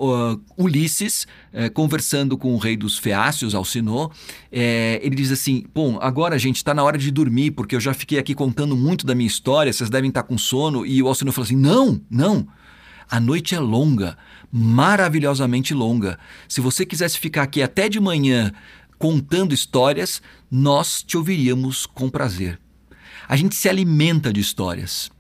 Ulisses, 0.58 1.28
conversando 1.72 2.36
com 2.36 2.52
o 2.52 2.58
rei 2.58 2.76
dos 2.76 2.98
Feácios, 2.98 3.54
Alcinô, 3.54 4.10
ele 4.50 5.16
diz 5.22 5.32
assim: 5.32 5.64
Bom, 5.74 5.98
agora, 6.00 6.38
gente, 6.38 6.56
está 6.56 6.74
na 6.74 6.82
hora 6.82 6.98
de 6.98 7.10
dormir, 7.10 7.52
porque 7.52 7.74
eu 7.74 7.80
já 7.80 7.94
fiquei 7.94 8.18
aqui 8.18 8.34
contando 8.34 8.76
muito 8.76 9.06
da 9.06 9.14
minha 9.14 9.26
história, 9.26 9.72
vocês 9.72 9.90
devem 9.90 10.08
estar 10.08 10.22
com 10.22 10.38
sono. 10.38 10.84
E 10.84 11.02
o 11.02 11.08
Alcinô 11.08 11.32
falou 11.32 11.44
assim: 11.44 11.56
Não, 11.56 12.00
não. 12.10 12.46
A 13.10 13.18
noite 13.18 13.56
é 13.56 13.58
longa, 13.58 14.16
maravilhosamente 14.52 15.74
longa. 15.74 16.18
Se 16.48 16.60
você 16.60 16.86
quisesse 16.86 17.18
ficar 17.18 17.42
aqui 17.42 17.60
até 17.60 17.88
de 17.88 17.98
manhã 17.98 18.52
contando 18.98 19.52
histórias, 19.52 20.22
nós 20.50 21.02
te 21.02 21.16
ouviríamos 21.16 21.86
com 21.86 22.08
prazer. 22.08 22.60
A 23.26 23.34
gente 23.34 23.56
se 23.56 23.68
alimenta 23.68 24.32
de 24.32 24.40
histórias. 24.40 25.10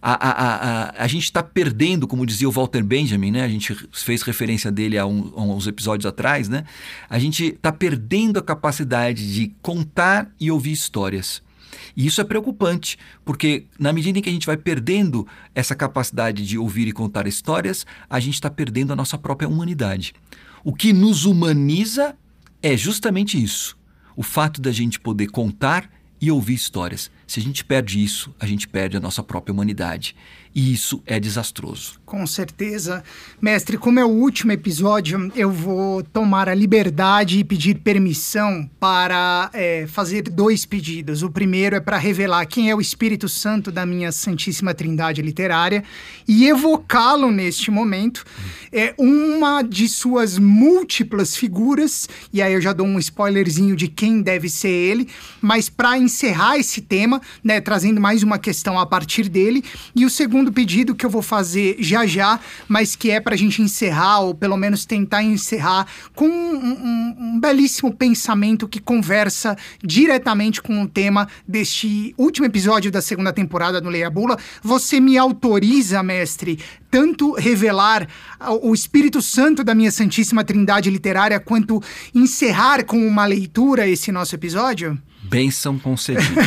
A, 0.00 0.12
a, 0.12 0.30
a, 0.30 1.04
a, 1.04 1.06
gente 1.08 1.24
está 1.24 1.42
perdendo, 1.42 2.06
como 2.06 2.24
dizia 2.24 2.48
o 2.48 2.52
Walter 2.52 2.82
Benjamin, 2.82 3.30
né? 3.30 3.44
a 3.44 3.48
gente 3.48 3.74
fez 3.92 4.22
referência 4.22 4.70
dele 4.70 4.96
há, 4.96 5.04
um, 5.04 5.32
há 5.36 5.42
uns 5.42 5.66
episódios 5.66 6.06
atrás, 6.06 6.48
né? 6.48 6.64
a 7.08 7.18
gente 7.18 7.46
está 7.46 7.72
perdendo 7.72 8.38
a 8.38 8.42
capacidade 8.42 9.34
de 9.34 9.52
contar 9.60 10.30
e 10.38 10.50
ouvir 10.50 10.72
histórias. 10.72 11.42
E 11.96 12.06
isso 12.06 12.20
é 12.20 12.24
preocupante, 12.24 12.96
porque 13.24 13.66
na 13.78 13.92
medida 13.92 14.18
em 14.18 14.22
que 14.22 14.28
a 14.28 14.32
gente 14.32 14.46
vai 14.46 14.56
perdendo 14.56 15.26
essa 15.54 15.74
capacidade 15.74 16.46
de 16.46 16.56
ouvir 16.56 16.86
e 16.86 16.92
contar 16.92 17.26
histórias, 17.26 17.84
a 18.08 18.20
gente 18.20 18.34
está 18.34 18.48
perdendo 18.48 18.92
a 18.92 18.96
nossa 18.96 19.18
própria 19.18 19.48
humanidade. 19.48 20.14
O 20.64 20.72
que 20.72 20.92
nos 20.92 21.24
humaniza 21.24 22.16
é 22.62 22.76
justamente 22.76 23.42
isso: 23.42 23.76
o 24.16 24.22
fato 24.22 24.60
da 24.60 24.70
gente 24.70 25.00
poder 25.00 25.28
contar 25.28 25.90
e 26.20 26.30
ouvir 26.30 26.54
histórias. 26.54 27.10
Se 27.28 27.40
a 27.40 27.42
gente 27.42 27.62
perde 27.62 28.02
isso, 28.02 28.34
a 28.40 28.46
gente 28.46 28.66
perde 28.66 28.96
a 28.96 29.00
nossa 29.00 29.22
própria 29.22 29.52
humanidade. 29.52 30.16
E 30.54 30.72
isso 30.72 31.02
é 31.06 31.20
desastroso. 31.20 32.00
Com 32.04 32.26
certeza. 32.26 33.04
Mestre, 33.40 33.76
como 33.76 34.00
é 34.00 34.04
o 34.04 34.08
último 34.08 34.50
episódio, 34.50 35.30
eu 35.36 35.52
vou 35.52 36.02
tomar 36.02 36.48
a 36.48 36.54
liberdade 36.54 37.38
e 37.38 37.44
pedir 37.44 37.76
permissão 37.76 38.68
para 38.80 39.50
é, 39.52 39.86
fazer 39.86 40.22
dois 40.22 40.64
pedidos. 40.64 41.22
O 41.22 41.30
primeiro 41.30 41.76
é 41.76 41.80
para 41.80 41.98
revelar 41.98 42.46
quem 42.46 42.70
é 42.70 42.74
o 42.74 42.80
Espírito 42.80 43.28
Santo 43.28 43.70
da 43.70 43.84
minha 43.84 44.10
Santíssima 44.10 44.72
Trindade 44.72 45.20
Literária 45.20 45.84
e 46.26 46.46
evocá-lo 46.46 47.30
neste 47.30 47.70
momento. 47.70 48.24
É 48.72 48.94
uma 48.98 49.62
de 49.62 49.86
suas 49.88 50.38
múltiplas 50.38 51.36
figuras, 51.36 52.08
e 52.32 52.40
aí 52.40 52.54
eu 52.54 52.60
já 52.60 52.72
dou 52.72 52.86
um 52.86 52.98
spoilerzinho 52.98 53.76
de 53.76 53.86
quem 53.86 54.22
deve 54.22 54.48
ser 54.48 54.68
ele, 54.68 55.08
mas 55.40 55.68
para 55.68 55.98
encerrar 55.98 56.58
esse 56.58 56.80
tema, 56.80 57.17
né, 57.42 57.60
trazendo 57.60 58.00
mais 58.00 58.22
uma 58.22 58.38
questão 58.38 58.78
a 58.78 58.86
partir 58.86 59.28
dele, 59.28 59.64
e 59.94 60.04
o 60.04 60.10
segundo 60.10 60.52
pedido 60.52 60.94
que 60.94 61.04
eu 61.04 61.10
vou 61.10 61.22
fazer 61.22 61.76
já 61.80 62.06
já, 62.06 62.40
mas 62.66 62.96
que 62.96 63.10
é 63.10 63.20
para 63.20 63.34
a 63.34 63.38
gente 63.38 63.62
encerrar, 63.62 64.20
ou 64.20 64.34
pelo 64.34 64.56
menos 64.56 64.84
tentar 64.84 65.22
encerrar, 65.22 65.86
com 66.14 66.28
um, 66.28 66.56
um, 66.56 67.16
um 67.18 67.40
belíssimo 67.40 67.94
pensamento 67.94 68.68
que 68.68 68.80
conversa 68.80 69.56
diretamente 69.82 70.60
com 70.62 70.82
o 70.82 70.88
tema 70.88 71.28
deste 71.46 72.14
último 72.16 72.46
episódio 72.46 72.90
da 72.90 73.02
segunda 73.02 73.32
temporada 73.32 73.80
do 73.80 73.88
Leia 73.88 74.10
Bula. 74.10 74.38
Você 74.62 75.00
me 75.00 75.16
autoriza, 75.18 76.02
mestre, 76.02 76.58
tanto 76.90 77.32
revelar 77.32 78.08
o 78.62 78.74
Espírito 78.74 79.20
Santo 79.20 79.62
da 79.62 79.74
minha 79.74 79.90
Santíssima 79.90 80.44
Trindade 80.44 80.90
literária, 80.90 81.38
quanto 81.38 81.82
encerrar 82.14 82.84
com 82.84 83.06
uma 83.06 83.26
leitura 83.26 83.86
esse 83.86 84.10
nosso 84.10 84.34
episódio? 84.34 84.98
Bênção 85.28 85.78
concedida. 85.78 86.40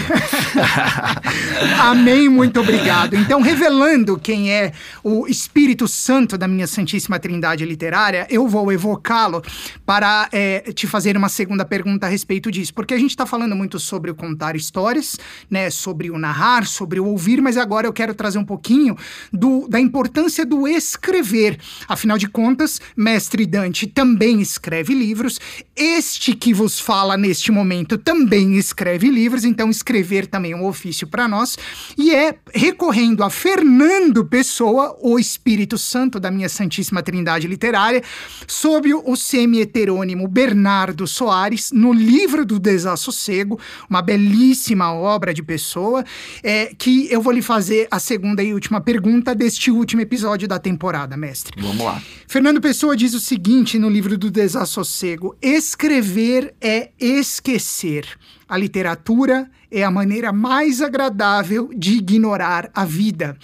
Amém, 1.80 2.28
muito 2.28 2.60
obrigado. 2.60 3.16
Então, 3.16 3.40
revelando 3.40 4.18
quem 4.18 4.52
é 4.52 4.74
o 5.04 5.28
Espírito 5.28 5.88
Santo 5.88 6.36
da 6.36 6.48
minha 6.48 6.66
Santíssima 6.66 7.20
Trindade 7.20 7.64
Literária, 7.64 8.26
eu 8.28 8.48
vou 8.48 8.72
evocá-lo 8.72 9.44
para 9.86 10.28
é, 10.32 10.72
te 10.74 10.88
fazer 10.88 11.16
uma 11.16 11.30
segunda 11.30 11.64
pergunta 11.64 12.08
a 12.08 12.10
respeito 12.10 12.50
disso. 12.50 12.74
Porque 12.74 12.96
a 12.96 12.98
gente 12.98 13.12
está 13.12 13.26
falando 13.28 13.56
muito 13.56 13.80
sobre 13.80 14.10
o 14.10 14.16
contar 14.16 14.56
histórias, 14.56 15.16
né, 15.48 15.70
sobre 15.70 16.10
o 16.10 16.18
narrar, 16.18 16.66
sobre 16.66 17.00
o 17.00 17.06
ouvir, 17.06 17.40
mas 17.40 17.58
agora 17.58 17.86
eu 17.86 17.94
quero 17.94 18.16
trazer 18.16 18.40
um 18.40 18.46
pouquinho 18.46 18.98
do, 19.32 19.68
da 19.68 19.80
importância 19.80 20.44
do 20.44 20.68
escrever. 20.68 21.60
Afinal 21.88 22.18
de 22.18 22.28
contas, 22.28 22.82
Mestre 22.98 23.46
Dante 23.46 23.86
também 23.86 24.42
escreve 24.42 24.96
livros. 24.96 25.40
Este 25.76 26.34
que 26.36 26.52
vos 26.52 26.80
fala 26.80 27.16
neste 27.16 27.52
momento 27.52 27.96
também 27.96 28.58
escreve 28.58 28.71
escreve 28.72 29.10
livros, 29.10 29.44
então 29.44 29.70
escrever 29.70 30.26
também 30.26 30.54
é 30.54 30.56
um 30.56 30.66
ofício 30.66 31.06
para 31.06 31.28
nós, 31.28 31.58
e 31.98 32.16
é 32.16 32.36
recorrendo 32.54 33.24
a 33.24 33.30
Fernando 33.30 34.26
Pessoa, 34.26 34.98
o 35.02 35.20
Espírito 35.20 35.78
Santo 35.78 36.20
da 36.20 36.32
minha 36.32 36.48
Santíssima 36.48 37.04
Trindade 37.04 37.48
Literária, 37.48 38.02
sob 38.48 38.94
o 38.94 39.16
semi-heterônimo 39.16 40.28
Bernardo 40.28 41.06
Soares, 41.06 41.72
no 41.72 41.92
livro 41.92 42.46
do 42.46 42.60
Desassossego, 42.60 43.60
uma 43.90 44.02
belíssima 44.02 44.94
obra 44.94 45.34
de 45.34 45.44
Pessoa, 45.44 46.04
é, 46.42 46.74
que 46.78 47.12
eu 47.12 47.22
vou 47.22 47.34
lhe 47.34 47.42
fazer 47.42 47.88
a 47.92 48.00
segunda 48.00 48.42
e 48.42 48.54
última 48.54 48.80
pergunta 48.80 49.36
deste 49.36 49.70
último 49.70 50.02
episódio 50.02 50.48
da 50.48 50.58
temporada, 50.58 51.18
mestre. 51.18 51.62
Vamos 51.62 51.84
lá. 51.84 52.02
Fernando 52.28 52.62
Pessoa 52.62 52.96
diz 52.96 53.14
o 53.14 53.20
seguinte 53.20 53.78
no 53.78 53.90
livro 53.90 54.18
do 54.18 54.32
Desassossego: 54.32 55.36
escrever 55.42 56.54
é 56.62 56.92
esquecer. 57.00 58.06
A 58.52 58.58
literatura 58.58 59.50
é 59.72 59.84
a 59.84 59.90
maneira 59.90 60.34
mais 60.34 60.82
agradável 60.82 61.70
de 61.74 61.94
ignorar 61.94 62.70
a 62.76 62.84
vida. 62.84 63.38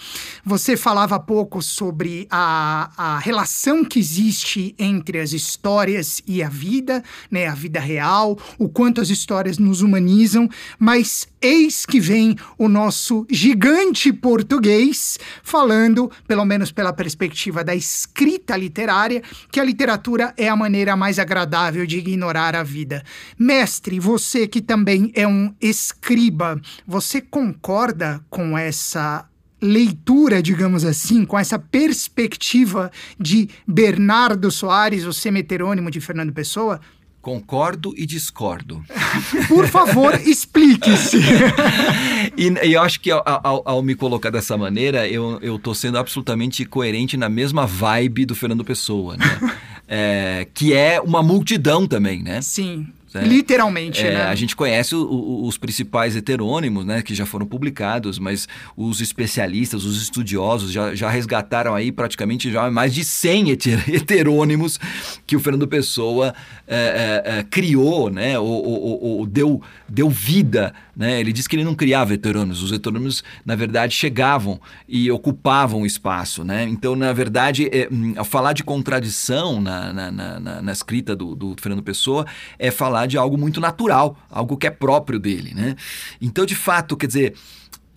Você 0.44 0.76
falava 0.76 1.18
pouco 1.18 1.62
sobre 1.62 2.26
a, 2.30 2.90
a 2.96 3.18
relação 3.18 3.82
que 3.84 3.98
existe 3.98 4.74
entre 4.78 5.18
as 5.18 5.32
histórias 5.32 6.20
e 6.26 6.42
a 6.42 6.48
vida, 6.48 7.02
né, 7.30 7.46
a 7.46 7.54
vida 7.54 7.80
real, 7.80 8.38
o 8.58 8.68
quanto 8.68 9.00
as 9.00 9.08
histórias 9.08 9.56
nos 9.56 9.80
humanizam, 9.80 10.48
mas 10.78 11.26
eis 11.40 11.86
que 11.86 11.98
vem 11.98 12.36
o 12.58 12.68
nosso 12.68 13.26
gigante 13.30 14.12
português 14.12 15.18
falando, 15.42 16.10
pelo 16.26 16.44
menos 16.44 16.70
pela 16.70 16.92
perspectiva 16.92 17.64
da 17.64 17.74
escrita 17.74 18.56
literária, 18.56 19.22
que 19.50 19.60
a 19.60 19.64
literatura 19.64 20.34
é 20.36 20.48
a 20.48 20.56
maneira 20.56 20.94
mais 20.96 21.18
agradável 21.18 21.86
de 21.86 21.98
ignorar 21.98 22.54
a 22.54 22.62
vida. 22.62 23.02
Mestre, 23.38 23.98
você 23.98 24.46
que 24.46 24.60
também 24.60 25.10
é 25.14 25.26
um 25.26 25.54
escritor 25.60 26.17
escriba, 26.18 26.60
você 26.86 27.20
concorda 27.20 28.20
com 28.28 28.58
essa 28.58 29.24
leitura, 29.60 30.42
digamos 30.42 30.84
assim, 30.84 31.24
com 31.24 31.38
essa 31.38 31.58
perspectiva 31.58 32.90
de 33.18 33.48
Bernardo 33.66 34.50
Soares, 34.50 35.04
o 35.04 35.12
semeterônimo 35.12 35.90
de 35.90 36.00
Fernando 36.00 36.32
Pessoa? 36.32 36.80
Concordo 37.22 37.92
e 37.96 38.06
discordo. 38.06 38.82
Por 39.48 39.66
favor, 39.68 40.14
explique-se. 40.26 41.18
e, 42.36 42.48
e, 42.66 42.72
eu 42.72 42.82
acho 42.82 43.00
que 43.00 43.10
ao, 43.10 43.22
ao, 43.24 43.62
ao, 43.64 43.82
me 43.82 43.94
colocar 43.94 44.30
dessa 44.30 44.56
maneira, 44.56 45.08
eu 45.08 45.56
estou 45.56 45.74
sendo 45.74 45.98
absolutamente 45.98 46.64
coerente 46.64 47.16
na 47.16 47.28
mesma 47.28 47.66
vibe 47.66 48.24
do 48.24 48.34
Fernando 48.34 48.64
Pessoa, 48.64 49.16
né? 49.16 49.24
É, 49.90 50.46
que 50.52 50.74
é 50.74 51.00
uma 51.00 51.22
multidão 51.22 51.86
também, 51.86 52.22
né? 52.22 52.42
Sim. 52.42 52.88
Né? 53.14 53.24
Literalmente, 53.24 54.04
é, 54.04 54.12
né? 54.12 54.22
A 54.24 54.34
gente 54.34 54.54
conhece 54.54 54.94
o, 54.94 55.02
o, 55.02 55.46
os 55.46 55.56
principais 55.56 56.14
heterônimos, 56.14 56.84
né, 56.84 57.02
que 57.02 57.14
já 57.14 57.24
foram 57.24 57.46
publicados, 57.46 58.18
mas 58.18 58.46
os 58.76 59.00
especialistas, 59.00 59.84
os 59.84 60.00
estudiosos 60.00 60.70
já, 60.70 60.94
já 60.94 61.08
resgataram 61.08 61.74
aí 61.74 61.90
praticamente 61.90 62.50
já 62.50 62.70
mais 62.70 62.92
de 62.92 63.04
100 63.04 63.52
heterônimos 63.92 64.78
que 65.26 65.36
o 65.36 65.40
Fernando 65.40 65.66
Pessoa 65.66 66.34
é, 66.66 67.22
é, 67.24 67.38
é, 67.38 67.42
criou, 67.44 68.10
né, 68.10 68.38
ou, 68.38 68.46
ou, 68.46 69.02
ou, 69.02 69.26
deu, 69.26 69.62
deu 69.88 70.10
vida. 70.10 70.74
Né? 70.94 71.20
Ele 71.20 71.32
disse 71.32 71.48
que 71.48 71.56
ele 71.56 71.64
não 71.64 71.74
criava 71.74 72.12
heterônimos, 72.12 72.62
os 72.62 72.72
heterônimos, 72.72 73.22
na 73.44 73.54
verdade, 73.54 73.94
chegavam 73.94 74.60
e 74.88 75.10
ocupavam 75.10 75.82
o 75.82 75.86
espaço. 75.86 76.44
Né? 76.44 76.64
Então, 76.64 76.96
na 76.96 77.12
verdade, 77.12 77.70
é, 77.72 77.88
hum, 77.90 78.14
ao 78.16 78.24
falar 78.24 78.52
de 78.52 78.64
contradição 78.64 79.60
na, 79.60 79.92
na, 79.92 80.10
na, 80.10 80.62
na 80.62 80.72
escrita 80.72 81.14
do, 81.14 81.34
do 81.34 81.54
Fernando 81.58 81.82
Pessoa, 81.82 82.26
é 82.58 82.70
falar 82.70 82.97
de 83.06 83.18
algo 83.18 83.36
muito 83.36 83.60
natural, 83.60 84.16
algo 84.30 84.56
que 84.56 84.66
é 84.66 84.70
próprio 84.70 85.18
dele. 85.18 85.52
Né? 85.54 85.76
Então, 86.20 86.46
de 86.46 86.54
fato, 86.54 86.96
quer 86.96 87.06
dizer, 87.06 87.34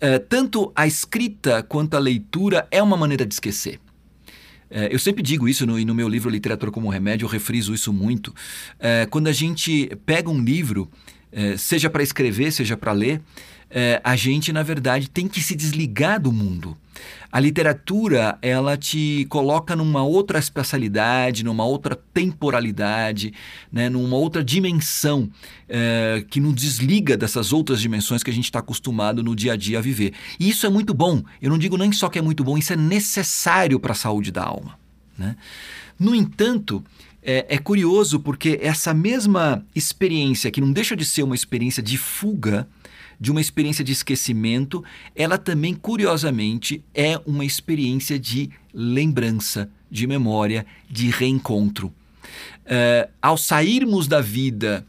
é, 0.00 0.18
tanto 0.18 0.72
a 0.74 0.86
escrita 0.86 1.62
quanto 1.62 1.96
a 1.96 2.00
leitura 2.00 2.66
é 2.70 2.82
uma 2.82 2.96
maneira 2.96 3.24
de 3.24 3.34
esquecer. 3.34 3.78
É, 4.68 4.92
eu 4.92 4.98
sempre 4.98 5.22
digo 5.22 5.48
isso 5.48 5.66
no, 5.66 5.78
no 5.78 5.94
meu 5.94 6.08
livro 6.08 6.30
Literatura 6.30 6.72
como 6.72 6.88
Remédio, 6.88 7.26
eu 7.26 7.28
refriso 7.28 7.74
isso 7.74 7.92
muito. 7.92 8.34
É, 8.80 9.06
quando 9.06 9.28
a 9.28 9.32
gente 9.32 9.90
pega 10.04 10.28
um 10.28 10.42
livro, 10.42 10.90
seja 11.56 11.88
para 11.88 12.02
escrever, 12.02 12.52
seja 12.52 12.76
para 12.76 12.92
ler, 12.92 13.22
a 14.04 14.14
gente, 14.16 14.52
na 14.52 14.62
verdade, 14.62 15.08
tem 15.08 15.26
que 15.26 15.40
se 15.40 15.54
desligar 15.54 16.20
do 16.20 16.30
mundo. 16.30 16.76
A 17.30 17.40
literatura, 17.40 18.38
ela 18.42 18.76
te 18.76 19.26
coloca 19.30 19.74
numa 19.74 20.02
outra 20.02 20.38
espacialidade, 20.38 21.44
numa 21.44 21.64
outra 21.64 21.96
temporalidade, 21.96 23.32
né, 23.72 23.88
numa 23.88 24.16
outra 24.16 24.44
dimensão 24.44 25.30
é, 25.68 26.24
que 26.28 26.40
nos 26.40 26.54
desliga 26.54 27.16
dessas 27.16 27.52
outras 27.52 27.80
dimensões 27.80 28.22
que 28.22 28.30
a 28.30 28.34
gente 28.34 28.44
está 28.44 28.58
acostumado 28.58 29.22
no 29.22 29.34
dia 29.34 29.54
a 29.54 29.56
dia 29.56 29.78
a 29.78 29.82
viver. 29.82 30.12
E 30.38 30.48
isso 30.48 30.66
é 30.66 30.68
muito 30.68 30.92
bom. 30.92 31.22
Eu 31.40 31.50
não 31.50 31.58
digo 31.58 31.76
nem 31.76 31.90
só 31.92 32.08
que 32.08 32.18
é 32.18 32.22
muito 32.22 32.44
bom, 32.44 32.58
isso 32.58 32.72
é 32.72 32.76
necessário 32.76 33.80
para 33.80 33.92
a 33.92 33.96
saúde 33.96 34.30
da 34.30 34.44
alma. 34.44 34.78
Né? 35.16 35.36
No 35.98 36.14
entanto, 36.14 36.84
é, 37.22 37.46
é, 37.48 37.58
curioso 37.58 38.18
porque 38.18 38.58
essa 38.60 38.92
mesma 38.92 39.64
experiência, 39.74 40.50
que 40.50 40.60
não 40.60 40.72
deixa 40.72 40.96
de 40.96 41.04
ser 41.04 41.22
uma 41.22 41.34
experiência 41.34 41.82
de 41.82 41.96
fuga, 41.96 42.66
de 43.22 43.30
uma 43.30 43.40
experiência 43.40 43.84
de 43.84 43.92
esquecimento, 43.92 44.82
ela 45.14 45.38
também, 45.38 45.74
curiosamente, 45.74 46.84
é 46.92 47.16
uma 47.24 47.44
experiência 47.44 48.18
de 48.18 48.50
lembrança, 48.74 49.70
de 49.88 50.08
memória, 50.08 50.66
de 50.90 51.08
reencontro. 51.08 51.86
Uh, 51.86 53.08
ao 53.22 53.38
sairmos 53.38 54.08
da 54.08 54.20
vida 54.20 54.84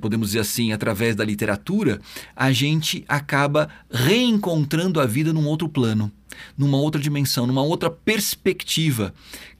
podemos 0.00 0.28
dizer 0.28 0.38
assim, 0.38 0.72
através 0.72 1.14
da 1.14 1.22
literatura, 1.22 2.00
a 2.34 2.50
gente 2.50 3.04
acaba 3.06 3.68
reencontrando 3.90 4.98
a 4.98 5.04
vida 5.04 5.34
num 5.34 5.46
outro 5.46 5.68
plano, 5.68 6.10
numa 6.56 6.78
outra 6.78 6.98
dimensão, 6.98 7.46
numa 7.46 7.60
outra 7.60 7.90
perspectiva, 7.90 9.12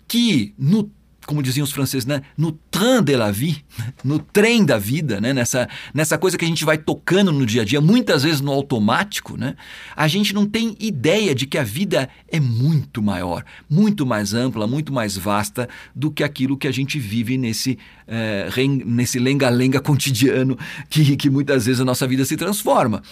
que 0.09 0.55
no 0.59 0.91
como 1.27 1.43
diziam 1.43 1.65
os 1.65 1.73
franceses, 1.73 2.07
né? 2.07 2.23
no 2.37 2.53
train 2.53 3.03
de 3.03 3.17
la 3.17 3.31
vie, 3.31 3.65
no 4.05 4.19
trem 4.19 4.65
da 4.65 4.79
vida, 4.79 5.21
né? 5.21 5.33
nessa, 5.33 5.69
nessa 5.93 6.17
coisa 6.17 6.39
que 6.39 6.45
a 6.45 6.49
gente 6.49 6.65
vai 6.65 6.79
tocando 6.79 7.33
no 7.33 7.45
dia 7.45 7.63
a 7.63 7.65
dia, 7.65 7.81
muitas 7.81 8.23
vezes 8.23 8.41
no 8.41 8.53
automático, 8.53 9.37
né? 9.37 9.57
a 9.95 10.07
gente 10.09 10.33
não 10.33 10.47
tem 10.47 10.77
ideia 10.79 11.35
de 11.35 11.47
que 11.47 11.59
a 11.59 11.65
vida 11.65 12.09
é 12.29 12.41
muito 12.41 13.03
maior, 13.03 13.45
muito 13.69 14.07
mais 14.07 14.33
ampla, 14.33 14.67
muito 14.67 14.93
mais 14.93 15.17
vasta 15.17 15.69
do 15.95 16.11
que 16.11 16.23
aquilo 16.23 16.57
que 16.57 16.69
a 16.69 16.73
gente 16.73 16.99
vive 16.99 17.37
nesse, 17.37 17.79
é, 18.07 18.49
nesse 18.85 19.19
lenga-lenga 19.19 19.81
cotidiano 19.81 20.57
que, 20.89 21.17
que 21.17 21.29
muitas 21.29 21.67
vezes 21.67 21.81
a 21.81 21.85
nossa 21.85 22.07
vida 22.07 22.25
se 22.25 22.37
transforma. 22.37 23.03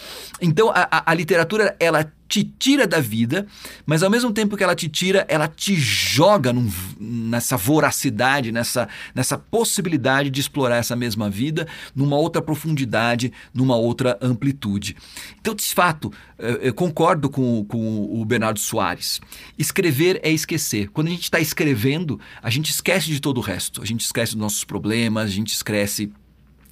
Então 0.40 0.70
a, 0.70 0.88
a, 0.90 1.10
a 1.10 1.14
literatura, 1.14 1.76
ela 1.80 2.10
te 2.28 2.44
tira 2.44 2.86
da 2.86 3.00
vida, 3.00 3.46
mas 3.86 4.02
ao 4.02 4.10
mesmo 4.10 4.32
tempo 4.32 4.56
que 4.56 4.64
ela 4.64 4.74
te 4.74 4.88
tira, 4.88 5.24
ela 5.28 5.46
te 5.46 5.76
joga 5.76 6.52
num, 6.52 6.70
nessa 6.98 7.56
voracidade, 7.56 8.50
nessa, 8.50 8.88
nessa 9.14 9.38
possibilidade 9.38 10.30
de 10.30 10.40
explorar 10.40 10.76
essa 10.76 10.96
mesma 10.96 11.30
vida 11.30 11.66
numa 11.94 12.16
outra 12.16 12.40
profundidade, 12.40 13.32
numa 13.52 13.76
outra 13.76 14.18
amplitude. 14.20 14.96
Então, 15.40 15.54
de 15.54 15.64
fato, 15.64 16.12
eu 16.38 16.74
concordo 16.74 17.30
com, 17.30 17.64
com 17.64 18.20
o 18.20 18.24
Bernardo 18.24 18.58
Soares. 18.58 19.20
Escrever 19.58 20.20
é 20.22 20.30
esquecer. 20.30 20.88
Quando 20.88 21.08
a 21.08 21.10
gente 21.10 21.24
está 21.24 21.40
escrevendo, 21.40 22.20
a 22.42 22.50
gente 22.50 22.70
esquece 22.70 23.06
de 23.06 23.20
todo 23.20 23.38
o 23.38 23.40
resto. 23.40 23.82
A 23.82 23.84
gente 23.84 24.00
esquece 24.00 24.32
dos 24.32 24.40
nossos 24.40 24.64
problemas, 24.64 25.24
a 25.24 25.32
gente 25.32 25.52
esquece 25.52 26.12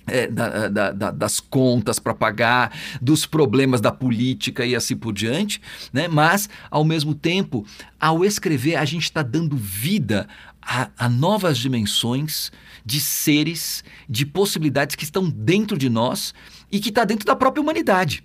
é, 0.07 0.27
da, 0.27 0.69
da, 0.69 0.93
da, 0.93 1.11
das 1.11 1.41
contas 1.41 1.99
para 1.99 2.15
pagar, 2.15 2.77
dos 3.01 3.27
problemas 3.27 3.81
da 3.81 3.93
política 3.93 4.65
e 4.65 4.75
assim 4.75 4.97
por 4.97 5.13
diante, 5.13 5.61
né? 5.93 6.09
mas, 6.09 6.49
ao 6.71 6.85
mesmo 6.85 7.15
tempo, 7.15 7.67
ao 8.01 8.25
escrever, 8.25 8.77
a 8.77 8.85
gente 8.85 9.05
está 9.05 9.23
dando 9.23 9.57
vida 9.57 10.29
a, 10.61 10.91
a, 10.97 11.09
novas 11.09 11.59
dimensões 11.59 12.53
de 12.85 13.01
seres, 13.01 13.85
de 14.09 14.27
possibilidades 14.27 14.97
que 14.97 15.05
estão 15.05 15.29
dentro 15.29 15.77
de 15.77 15.89
nós 15.89 16.35
e 16.71 16.81
que 16.81 16.89
está 16.89 17.05
dentro 17.05 17.27
da 17.27 17.37
própria 17.37 17.63
humanidade. 17.63 18.25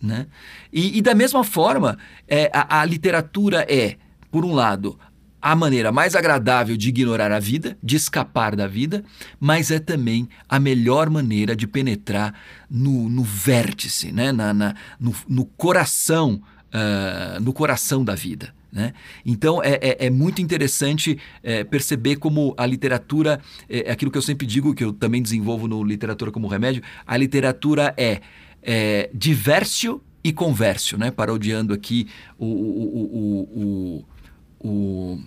Né? 0.00 0.26
E, 0.72 0.98
e 0.98 1.02
da 1.02 1.14
mesma 1.14 1.42
forma, 1.42 1.98
é, 2.26 2.50
a, 2.52 2.80
a 2.80 2.84
literatura 2.84 3.66
é, 3.68 3.96
por 4.30 4.44
um 4.44 4.54
lado, 4.54 4.98
a 5.40 5.54
maneira 5.54 5.92
mais 5.92 6.14
agradável 6.14 6.76
de 6.76 6.88
ignorar 6.88 7.30
a 7.30 7.38
vida, 7.38 7.78
de 7.82 7.96
escapar 7.96 8.56
da 8.56 8.66
vida, 8.66 9.04
mas 9.38 9.70
é 9.70 9.78
também 9.78 10.28
a 10.48 10.58
melhor 10.58 11.08
maneira 11.08 11.54
de 11.54 11.66
penetrar 11.66 12.34
no, 12.68 13.08
no 13.08 13.22
vértice, 13.22 14.12
né? 14.12 14.32
na, 14.32 14.52
na 14.52 14.74
no, 14.98 15.14
no, 15.28 15.44
coração, 15.44 16.42
uh, 16.74 17.40
no 17.40 17.52
coração 17.52 18.04
da 18.04 18.14
vida. 18.14 18.52
Né? 18.70 18.92
Então 19.24 19.62
é, 19.62 19.78
é, 19.80 20.06
é, 20.06 20.10
muito 20.10 20.42
interessante 20.42 21.18
é, 21.42 21.64
perceber 21.64 22.16
como 22.16 22.54
a 22.56 22.66
literatura, 22.66 23.40
é, 23.68 23.88
é, 23.88 23.92
aquilo 23.92 24.10
que 24.10 24.18
eu 24.18 24.22
sempre 24.22 24.46
digo, 24.46 24.74
que 24.74 24.84
eu 24.84 24.92
também 24.92 25.22
desenvolvo 25.22 25.66
no 25.66 25.82
Literatura 25.82 26.30
como 26.30 26.48
Remédio, 26.48 26.82
a 27.06 27.16
literatura 27.16 27.94
é, 27.96 28.20
é 28.62 29.08
diversio 29.14 30.02
e 30.22 30.32
conversio, 30.32 30.98
né? 30.98 31.10
parodiando 31.10 31.72
aqui 31.72 32.08
o, 32.38 32.44
o, 32.44 32.84
o, 33.14 33.98
o 34.00 34.04
o. 34.60 35.18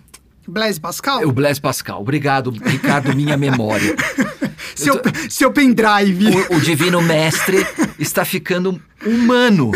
Blaise 0.46 0.80
Pascal? 0.80 1.26
O 1.26 1.32
Blaise 1.32 1.60
Pascal. 1.60 2.00
Obrigado, 2.00 2.50
Ricardo, 2.50 3.14
minha 3.14 3.36
memória. 3.36 3.94
seu, 4.74 4.98
tô... 4.98 5.10
seu 5.30 5.52
pendrive. 5.52 6.26
O, 6.50 6.56
o 6.56 6.60
Divino 6.60 7.00
Mestre 7.00 7.64
está 7.98 8.24
ficando 8.24 8.80
humano. 9.06 9.70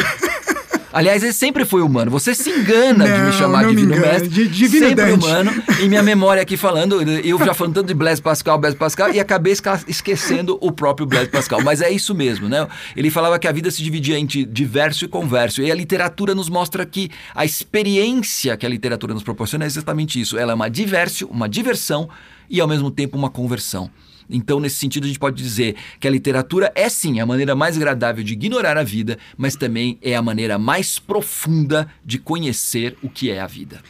Aliás, 0.96 1.22
ele 1.22 1.34
sempre 1.34 1.66
foi 1.66 1.82
humano. 1.82 2.10
Você 2.10 2.34
se 2.34 2.48
engana 2.48 3.06
não, 3.06 3.16
de 3.16 3.22
me 3.26 3.32
chamar 3.32 3.66
Divino 3.68 3.94
me 3.94 4.00
Mestre. 4.00 4.28
De, 4.30 4.48
divino 4.48 4.88
sempre 4.88 5.04
Dante. 5.04 5.26
humano. 5.26 5.62
E 5.82 5.88
minha 5.90 6.02
memória 6.02 6.40
aqui 6.40 6.56
falando, 6.56 7.02
eu 7.02 7.38
já 7.44 7.52
falando 7.52 7.74
tanto 7.74 7.88
de 7.88 7.92
Blaise 7.92 8.22
Pascal, 8.22 8.58
Blaise 8.58 8.78
Pascal, 8.78 9.12
e 9.12 9.20
acabei 9.20 9.52
esquecendo 9.86 10.56
o 10.58 10.72
próprio 10.72 11.06
Blaise 11.06 11.28
Pascal. 11.28 11.60
Mas 11.62 11.82
é 11.82 11.90
isso 11.90 12.14
mesmo, 12.14 12.48
né? 12.48 12.66
Ele 12.96 13.10
falava 13.10 13.38
que 13.38 13.46
a 13.46 13.52
vida 13.52 13.70
se 13.70 13.82
dividia 13.82 14.18
entre 14.18 14.46
diverso 14.46 15.04
e 15.04 15.08
converso. 15.08 15.60
E 15.60 15.70
a 15.70 15.74
literatura 15.74 16.34
nos 16.34 16.48
mostra 16.48 16.86
que 16.86 17.10
a 17.34 17.44
experiência 17.44 18.56
que 18.56 18.64
a 18.64 18.68
literatura 18.70 19.12
nos 19.12 19.22
proporciona 19.22 19.64
é 19.64 19.66
exatamente 19.66 20.18
isso. 20.18 20.38
Ela 20.38 20.52
é 20.52 20.54
uma 20.54 20.70
diversão, 20.70 21.28
uma 21.28 21.46
diversão 21.46 22.08
e 22.48 22.58
ao 22.58 22.66
mesmo 22.66 22.90
tempo 22.90 23.18
uma 23.18 23.28
conversão. 23.28 23.90
Então, 24.28 24.60
nesse 24.60 24.76
sentido, 24.76 25.04
a 25.04 25.06
gente 25.06 25.19
pode 25.19 25.43
dizer 25.43 25.76
que 26.00 26.06
a 26.06 26.10
literatura 26.10 26.73
é 26.75 26.89
sim 26.89 27.21
a 27.21 27.26
maneira 27.26 27.54
mais 27.54 27.76
agradável 27.76 28.25
de 28.25 28.32
ignorar 28.32 28.76
a 28.76 28.82
vida, 28.82 29.19
mas 29.36 29.56
também 29.56 29.99
é 30.02 30.15
a 30.15 30.23
maneira 30.23 30.58
mais 30.58 30.99
profunda 30.99 31.89
de 32.04 32.19
conhecer 32.19 32.97
o 33.02 33.08
que 33.08 33.30
é 33.30 33.41
a 33.41 33.47
vida. 33.47 33.80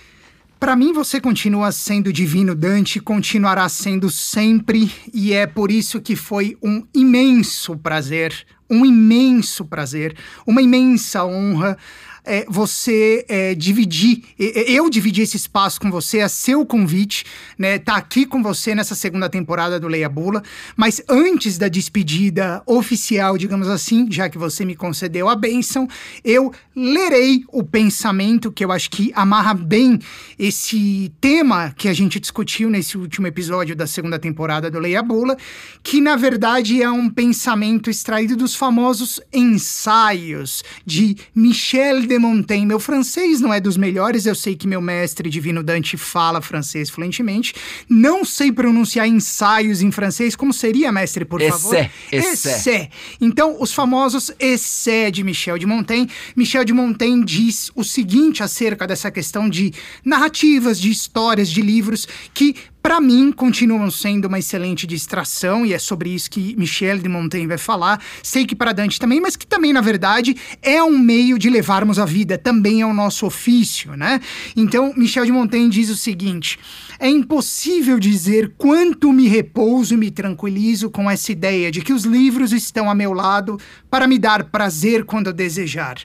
Para 0.59 0.75
mim, 0.75 0.93
você 0.93 1.21
continua 1.21 1.71
sendo 1.71 2.11
divino 2.11 2.55
Dante, 2.55 2.99
continuará 2.99 3.69
sendo 3.69 4.11
sempre, 4.11 4.91
e 5.13 5.33
é 5.35 5.47
por 5.47 5.71
isso 5.71 6.01
que 6.01 6.17
foi 6.17 6.57
um 6.63 6.83
imenso 6.95 7.77
prazer, 7.77 8.35
um 8.69 8.85
imenso 8.85 9.67
prazer, 9.67 10.17
uma 10.47 10.63
imensa 10.63 11.25
honra 11.27 11.77
é, 12.27 12.45
você 12.49 13.25
é, 13.29 13.55
dividir, 13.55 14.23
eu 14.37 14.91
dividir 14.91 15.23
esse 15.23 15.37
espaço 15.37 15.81
com 15.81 15.91
você, 15.91 16.19
é 16.19 16.29
seu 16.29 16.67
convite, 16.67 17.25
né? 17.57 17.79
Tá 17.79 17.97
aqui 17.97 18.27
com 18.27 18.43
você 18.43 18.75
nessa 18.75 18.95
segunda 18.95 19.29
temporada 19.29 19.79
do 19.79 19.89
Leia 19.89 20.09
Bula. 20.09 20.43
Mas 20.77 21.01
antes 21.09 21.57
da 21.57 21.69
despedida 21.69 22.63
oficial, 22.67 23.39
digamos 23.39 23.69
assim, 23.69 24.11
já 24.11 24.29
que 24.29 24.37
você 24.37 24.65
me 24.65 24.75
concedeu 24.75 25.29
a 25.29 25.37
bênção, 25.37 25.89
eu 26.25 26.53
lerei 26.75 27.45
o 27.53 27.63
pensamento 27.63 28.53
que 28.53 28.65
eu 28.65 28.73
acho 28.73 28.91
que 28.91 29.13
amarra 29.15 29.55
bem 29.55 29.99
esse 30.39 31.13
tema 31.21 31.73
que 31.77 31.89
a 31.89 31.95
gente 31.95 32.21
discutiu 32.21 32.69
nesse 32.69 32.99
último 32.99 33.27
episódio 33.27 33.77
da 33.77 33.87
segunda 33.87 34.19
temporada 34.19 34.71
do 34.71 34.79
Leia 34.79 35.03
Bula, 35.03 35.37
que 35.83 36.01
na 36.01 36.17
verdade 36.17 36.83
é 36.83 36.91
um 36.91 37.09
pensamento 37.09 37.89
extraído 37.89 38.37
dos 38.37 38.55
famosos 38.55 39.21
ensaios 39.33 40.65
de 40.85 41.17
Michel 41.35 42.01
de 42.01 42.07
Montaigne. 42.19 42.67
Meu 42.67 42.81
francês 42.81 43.41
não 43.41 43.53
é 43.53 43.61
dos 43.61 43.77
melhores, 43.77 44.27
eu 44.27 44.35
sei 44.35 44.57
que 44.57 44.67
meu 44.67 44.81
mestre 44.81 45.29
Divino 45.29 45.63
Dante 45.63 45.97
fala 45.97 46.41
francês 46.41 46.91
fluentemente. 46.91 47.55
Não 47.89 48.25
sei 48.25 48.53
pronunciar 48.53 49.07
ensaios 49.07 49.83
em 49.83 49.91
francês. 49.91 50.37
Como 50.37 50.53
seria, 50.53 50.93
mestre, 50.93 51.25
por 51.25 51.41
favor? 51.43 51.75
Essé. 51.75 51.91
Essé. 52.13 52.91
Então, 53.21 53.57
os 53.61 53.73
famosos 53.73 54.31
essé 54.39 55.11
de 55.11 55.23
Michel 55.23 55.59
de 55.59 55.67
Montaigne. 55.67 56.11
Michel 56.35 56.65
de 56.65 56.73
Montaigne 56.73 57.25
diz 57.25 57.71
o 57.75 57.85
seguinte 57.85 58.43
acerca 58.43 58.87
dessa 58.87 59.11
questão 59.11 59.49
de 59.49 59.73
narrativas, 60.05 60.81
de 60.81 60.91
histórias, 60.91 61.49
de 61.51 61.63
livros 61.63 62.07
que 62.33 62.55
para 62.87 63.01
mim, 63.01 63.33
continuam 63.33 63.91
sendo 63.91 64.27
uma 64.27 64.39
excelente 64.39 64.87
distração, 64.87 65.67
e 65.67 65.73
é 65.73 65.79
sobre 65.79 66.11
isso 66.11 66.31
que 66.31 66.55
Michel 66.57 66.99
de 66.99 67.09
Montaigne 67.09 67.49
vai 67.49 67.59
falar. 67.59 68.01
Sei 68.23 68.47
que 68.47 68.55
para 68.55 68.71
Dante 68.71 69.01
também, 69.01 69.21
mas 69.21 69.35
que 69.35 69.45
também, 69.45 69.73
na 69.73 69.81
verdade, 69.81 70.37
é 70.63 70.81
um 70.81 70.97
meio 70.97 71.37
de 71.37 71.51
levarmos 71.51 71.99
a 71.99 72.05
vida, 72.05 72.39
também 72.39 72.83
é 72.83 72.87
o 72.87 72.95
nosso 72.95 73.27
ofício, 73.27 73.97
né? 73.97 74.21
Então, 74.55 74.95
Michel 74.97 75.25
de 75.25 75.33
Montaigne 75.33 75.69
diz 75.69 75.91
o 75.91 75.97
seguinte: 75.97 76.61
é 77.01 77.09
impossível 77.09 77.99
dizer 77.99 78.53
quanto 78.57 79.13
me 79.13 79.27
repouso 79.27 79.95
e 79.95 79.97
me 79.97 80.13
tranquilizo 80.13 80.89
com 80.89 81.11
essa 81.11 81.33
ideia 81.33 81.73
de 81.73 81.81
que 81.81 81.93
os 81.93 82.05
livros 82.05 82.53
estão 82.53 82.89
a 82.89 82.95
meu 82.95 83.13
lado 83.13 83.59
para 83.91 84.07
me 84.07 84.17
dar 84.17 84.45
prazer 84.45 85.05
quando 85.05 85.33
desejar. 85.33 85.97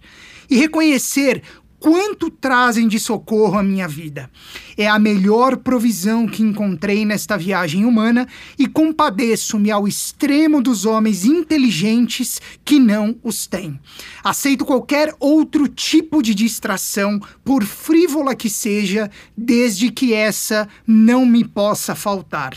E 0.49 0.57
reconhecer 0.57 1.43
quanto 1.81 2.29
trazem 2.29 2.87
de 2.87 2.99
socorro 2.99 3.57
à 3.57 3.63
minha 3.63 3.87
vida. 3.87 4.29
É 4.77 4.87
a 4.87 4.99
melhor 4.99 5.57
provisão 5.57 6.27
que 6.27 6.43
encontrei 6.43 7.03
nesta 7.03 7.35
viagem 7.35 7.85
humana 7.85 8.27
e 8.57 8.67
compadeço-me 8.67 9.71
ao 9.71 9.87
extremo 9.87 10.61
dos 10.61 10.85
homens 10.85 11.25
inteligentes 11.25 12.39
que 12.63 12.77
não 12.77 13.15
os 13.23 13.47
têm. 13.47 13.79
Aceito 14.23 14.63
qualquer 14.63 15.15
outro 15.19 15.67
tipo 15.67 16.21
de 16.21 16.35
distração, 16.35 17.19
por 17.43 17.63
frívola 17.63 18.35
que 18.35 18.49
seja, 18.49 19.09
desde 19.35 19.91
que 19.91 20.13
essa 20.13 20.69
não 20.85 21.25
me 21.25 21.43
possa 21.43 21.95
faltar. 21.95 22.55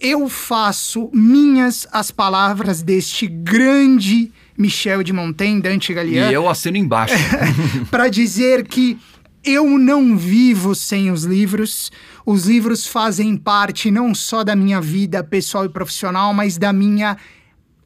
Eu 0.00 0.30
faço 0.30 1.10
minhas 1.12 1.86
as 1.92 2.10
palavras 2.10 2.82
deste 2.82 3.26
grande 3.26 4.32
Michel 4.56 5.02
de 5.02 5.12
Montaigne, 5.12 5.60
Dante 5.60 5.92
Galliano. 5.94 6.30
E 6.30 6.34
eu 6.34 6.48
assino 6.48 6.76
embaixo. 6.76 7.14
para 7.90 8.08
dizer 8.08 8.66
que 8.66 8.98
eu 9.44 9.78
não 9.78 10.16
vivo 10.16 10.74
sem 10.74 11.10
os 11.10 11.24
livros. 11.24 11.90
Os 12.24 12.46
livros 12.46 12.86
fazem 12.86 13.36
parte 13.36 13.90
não 13.90 14.14
só 14.14 14.44
da 14.44 14.54
minha 14.54 14.80
vida 14.80 15.24
pessoal 15.24 15.64
e 15.64 15.68
profissional, 15.68 16.32
mas 16.32 16.56
da 16.56 16.72
minha 16.72 17.16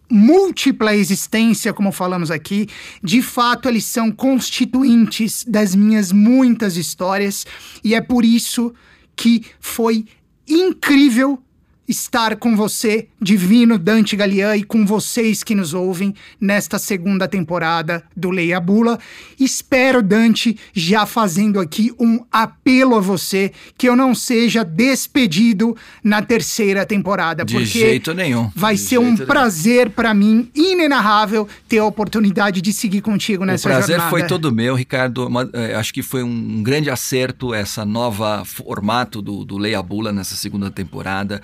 múltipla 0.09 0.95
existência, 0.95 1.73
como 1.73 1.91
falamos 1.91 2.31
aqui, 2.31 2.69
de 3.03 3.21
fato 3.21 3.69
eles 3.69 3.85
são 3.85 4.13
constituintes 4.13 5.45
das 5.45 5.75
minhas 5.75 6.13
muitas 6.13 6.77
histórias 6.77 7.45
e 7.83 7.95
é 7.95 8.01
por 8.01 8.25
isso 8.25 8.73
que 9.17 9.43
foi 9.59 10.05
incrível 10.47 11.43
estar 11.89 12.37
com 12.37 12.57
você, 12.57 13.09
divino 13.21 13.79
Dante 13.79 14.17
Galian, 14.17 14.57
e 14.57 14.65
com 14.65 14.85
vocês 14.85 15.43
que 15.43 15.55
nos 15.55 15.73
ouvem 15.75 16.15
nesta 16.41 16.79
segunda 16.79 17.29
temporada 17.29 18.03
do 18.17 18.31
Leia 18.31 18.59
Bula. 18.61 18.99
Espero, 19.39 20.03
Dante, 20.03 20.59
já 20.75 21.07
fazendo 21.07 21.61
aqui 21.61 21.93
um 21.99 22.25
apelo 22.31 22.97
a 22.97 23.01
você 23.01 23.53
que 23.79 23.89
eu 23.89 23.95
não 23.97 24.15
seja 24.15 24.65
despedido 24.65 25.77
na 26.03 26.23
terceira 26.23 26.85
temporada. 26.85 27.45
De 27.45 27.55
porque 27.55 27.67
jeito 27.67 28.13
nenhum. 28.15 28.51
Vai 28.55 28.75
De 28.75 28.81
ser 28.81 28.99
um 28.99 29.13
nenhum. 29.13 29.27
prazer 29.27 29.91
para 29.91 30.13
mim, 30.15 30.51
inenarrável, 30.55 31.49
ter 31.69 31.79
a 31.79 31.85
oportunidade 31.85 32.61
de 32.61 32.73
seguir 32.73 33.01
contigo 33.01 33.43
O 33.43 33.47
nessa 33.47 33.69
prazer 33.69 33.97
jornada. 33.97 34.11
foi 34.11 34.25
todo 34.27 34.53
meu, 34.53 34.75
Ricardo. 34.75 35.29
Eh, 35.53 35.75
acho 35.75 35.93
que 35.93 36.03
foi 36.03 36.23
um 36.23 36.63
grande 36.63 36.91
acerto 36.91 37.55
essa 37.55 37.85
nova 37.85 38.45
formato 38.45 39.23
do, 39.23 39.45
do 39.45 39.57
Leia 39.59 39.83
Bula 39.83 40.13
nessa 40.13 40.35
segunda 40.35 40.71
temporada. 40.71 41.41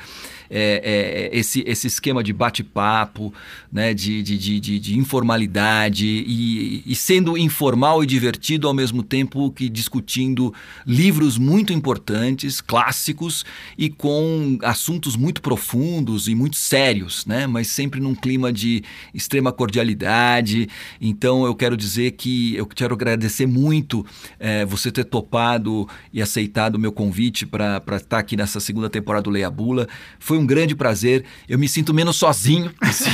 É, 0.55 1.31
é, 1.33 1.39
esse, 1.39 1.65
esse 1.67 1.87
esquema 1.87 2.23
de 2.23 2.31
bate-papo, 2.31 3.33
né, 3.73 3.95
de, 3.95 4.23
de, 4.23 4.37
de, 4.37 4.61
de- 4.61 4.79
de 4.79 4.99
informalidade 4.99 6.07
e, 6.07 6.83
e 6.85 6.95
sendo 6.95 7.39
informal 7.39 8.05
e 8.05 8.07
divertido 8.07 8.69
ao 8.69 8.75
mesmo 8.75 9.03
tempo 9.03 9.51
que 9.51 9.67
discutindo 9.71 10.53
livros 10.87 11.39
muito 11.39 11.73
importantes, 11.73 12.61
clássicos 12.61 13.47
e 13.79 13.89
com 13.89 14.59
assuntos 14.63 15.17
muito 15.17 15.41
profundos 15.41 16.29
e 16.29 16.35
muito 16.35 16.57
sérios, 16.57 17.25
né, 17.25 17.47
mas 17.47 17.69
sempre 17.69 17.99
num 17.99 18.15
clima 18.15 18.53
de 18.53 18.83
extrema 19.15 19.53
cordialidade. 19.53 20.69
Então 21.01 21.47
eu 21.47 21.55
quero 21.55 21.79
dizer 21.79 22.11
que 22.13 22.55
eu 22.57 22.67
quero 22.67 22.93
agradecer 22.95 23.47
muito 23.47 24.05
eh, 24.39 24.67
você 24.67 24.93
ter 24.93 25.05
topado 25.05 25.89
e 26.13 26.21
aceitado 26.21 26.75
o 26.75 26.79
meu 26.79 26.93
convite 26.93 27.47
para 27.47 27.83
estar 27.97 28.19
aqui 28.19 28.37
nessa 28.37 28.61
segunda 28.61 28.91
temporada 28.91 29.23
do 29.23 29.31
Leia 29.31 29.51
Bula. 29.51 29.89
Foi 30.19 30.37
um 30.39 30.42
grande 30.47 30.75
prazer. 30.75 31.25
Eu 31.49 31.59
me 31.59 31.69
sinto 31.69 31.93
menos 31.95 32.17
sozinho. 32.17 32.71
assim. 32.81 33.11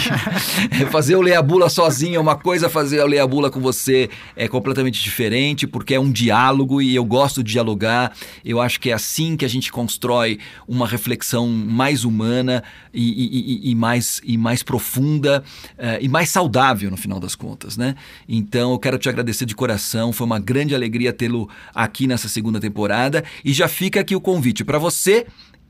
É, 0.70 0.86
fazer 0.86 1.16
o 1.16 1.20
Leia 1.20 1.42
Bula 1.42 1.68
sozinho 1.68 2.16
é 2.16 2.20
uma 2.20 2.36
coisa, 2.36 2.68
fazer 2.68 3.00
o 3.02 3.06
Leia 3.06 3.26
Bula 3.26 3.50
com 3.50 3.60
você 3.60 4.08
é 4.36 4.48
completamente 4.48 5.02
diferente, 5.02 5.66
porque 5.66 5.94
é 5.94 6.00
um 6.00 6.10
diálogo 6.10 6.80
e 6.82 6.94
eu 6.94 7.04
gosto 7.04 7.42
de 7.42 7.52
dialogar. 7.52 8.12
Eu 8.44 8.60
acho 8.60 8.80
que 8.80 8.90
é 8.90 8.92
assim 8.92 9.36
que 9.36 9.44
a 9.44 9.48
gente 9.48 9.70
constrói 9.72 10.38
uma 10.66 10.86
reflexão 10.86 11.46
mais 11.48 12.04
humana 12.04 12.62
e, 12.92 13.08
e- 13.08 13.68
e- 13.68 13.70
e 13.70 13.74
mais, 13.74 14.20
e 14.24 14.36
mais 14.36 14.62
profunda 14.62 15.42
eh, 15.76 15.98
e 16.02 16.08
mais 16.08 16.28
saudável 16.30 16.90
no 16.90 16.96
final 16.96 17.20
das 17.20 17.34
contas, 17.34 17.76
né? 17.76 17.94
Então 18.28 18.72
eu 18.72 18.78
quero 18.78 18.98
te 18.98 19.08
agradecer 19.08 19.44
de 19.46 19.54
coração. 19.54 20.12
Foi 20.12 20.26
uma 20.26 20.38
grande 20.38 20.74
alegria 20.74 21.12
tê-lo 21.12 21.48
aqui 21.74 22.06
nessa 22.06 22.28
segunda 22.28 22.60
temporada 22.60 23.24
e 23.44 23.52
já 23.52 23.68
fica 23.68 24.00
aqui 24.00 24.14
o 24.16 24.20
convite 24.20 24.64
para 24.64 24.78
você 24.78 25.26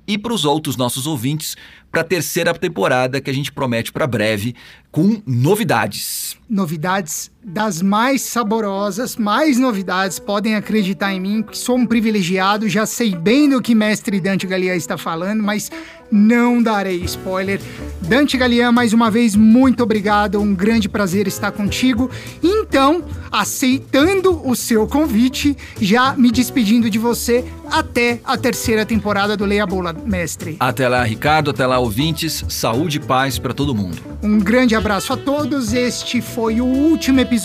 e 0.09 0.17
para 0.17 0.33
os 0.33 0.47
outros 0.47 0.77
nossos 0.77 1.07
ouvintes 1.07 1.55
para 1.93 2.01
a 2.01 2.05
terceira 2.05 2.55
temporada 2.55 3.21
que 3.21 3.31
a 3.31 3.35
gente 3.35 3.53
promete 3.53 3.93
para 3.93 4.07
breve 4.07 4.55
com 4.91 5.23
novidades. 5.27 6.37
novidades 6.49 7.31
das 7.43 7.81
mais 7.81 8.23
saborosas, 8.23 9.17
mais 9.17 9.59
novidades, 9.59 10.19
podem 10.19 10.57
acreditar 10.57 11.15
em 11.15 11.21
mim, 11.21 11.43
que 11.43 11.57
sou 11.57 11.77
um 11.77 11.87
privilegiado, 11.87 12.69
já 12.69 12.85
sei 12.85 13.15
bem 13.15 13.49
do 13.49 13.63
que 13.63 13.75
mestre 13.75 14.21
Dante 14.21 14.47
Galian 14.47 14.75
está 14.75 14.99
falando, 14.99 15.43
mas 15.43 15.71
não 16.11 16.63
darei 16.63 16.97
spoiler. 17.05 17.61
Dante 18.01 18.37
Galian, 18.37 18.73
mais 18.73 18.93
uma 18.93 19.11
vez, 19.11 19.37
muito 19.37 19.83
obrigado, 19.83 20.41
um 20.41 20.55
grande 20.55 20.89
prazer 20.89 21.29
estar 21.29 21.53
contigo. 21.53 22.11
Então, 22.43 23.05
aceitando 23.31 24.41
o 24.49 24.57
seu 24.57 24.87
convite, 24.87 25.57
já 25.81 26.15
me 26.15 26.33
despedindo 26.33 26.91
de 26.91 26.99
você 26.99 27.45
até 27.71 28.21
a 28.25 28.37
terceira 28.37 28.87
temporada 28.87 29.37
do 29.37 29.45
Leia 29.45 29.67
Bola, 29.67 29.93
mestre. 29.93 30.57
Até 30.59 30.89
lá, 30.89 31.05
Ricardo, 31.05 31.51
até 31.51 31.67
lá, 31.67 31.79
ouvintes. 31.79 32.45
Saúde 32.49 32.97
e 32.97 33.01
paz 33.01 33.39
para 33.39 33.53
todo 33.53 33.75
mundo. 33.75 33.99
Um 34.23 34.39
grande 34.39 34.75
abraço 34.75 35.13
a 35.13 35.17
todos. 35.17 35.75
Este 35.75 36.23
foi 36.23 36.61
o 36.61 36.65
último 36.65 37.21
episódio 37.21 37.38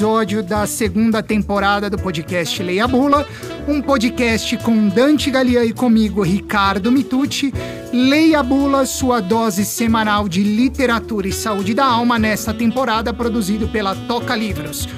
da 0.48 0.66
segunda 0.66 1.22
temporada 1.22 1.90
do 1.90 2.00
podcast 2.00 2.64
Leia 2.64 2.88
Bula, 2.88 3.28
um 3.68 3.80
podcast 3.80 4.58
com 4.58 4.88
Dante 4.88 5.30
Galian 5.30 5.66
e 5.66 5.74
comigo, 5.74 6.24
Ricardo 6.24 6.92
Mitucci. 6.92 7.54
Leia 7.92 8.42
Bula, 8.42 8.86
sua 8.86 9.20
dose 9.20 9.64
semanal 9.64 10.28
de 10.28 10.42
literatura 10.42 11.28
e 11.28 11.32
saúde 11.32 11.74
da 11.74 11.86
alma 11.86 12.18
nesta 12.18 12.54
temporada, 12.54 13.14
produzido 13.14 13.68
pela 13.68 13.96
Toca 13.96 14.36
Livros. 14.36 14.90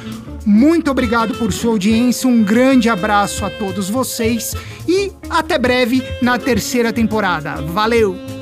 Muito 0.45 0.91
obrigado 0.91 1.33
por 1.35 1.51
sua 1.51 1.71
audiência, 1.71 2.29
um 2.29 2.43
grande 2.43 2.87
abraço 2.87 3.43
a 3.43 3.49
todos 3.49 3.89
vocês 3.89 4.55
e 4.87 5.11
até 5.29 5.57
breve 5.57 6.03
na 6.21 6.37
terceira 6.37 6.93
temporada. 6.93 7.55
Valeu! 7.55 8.34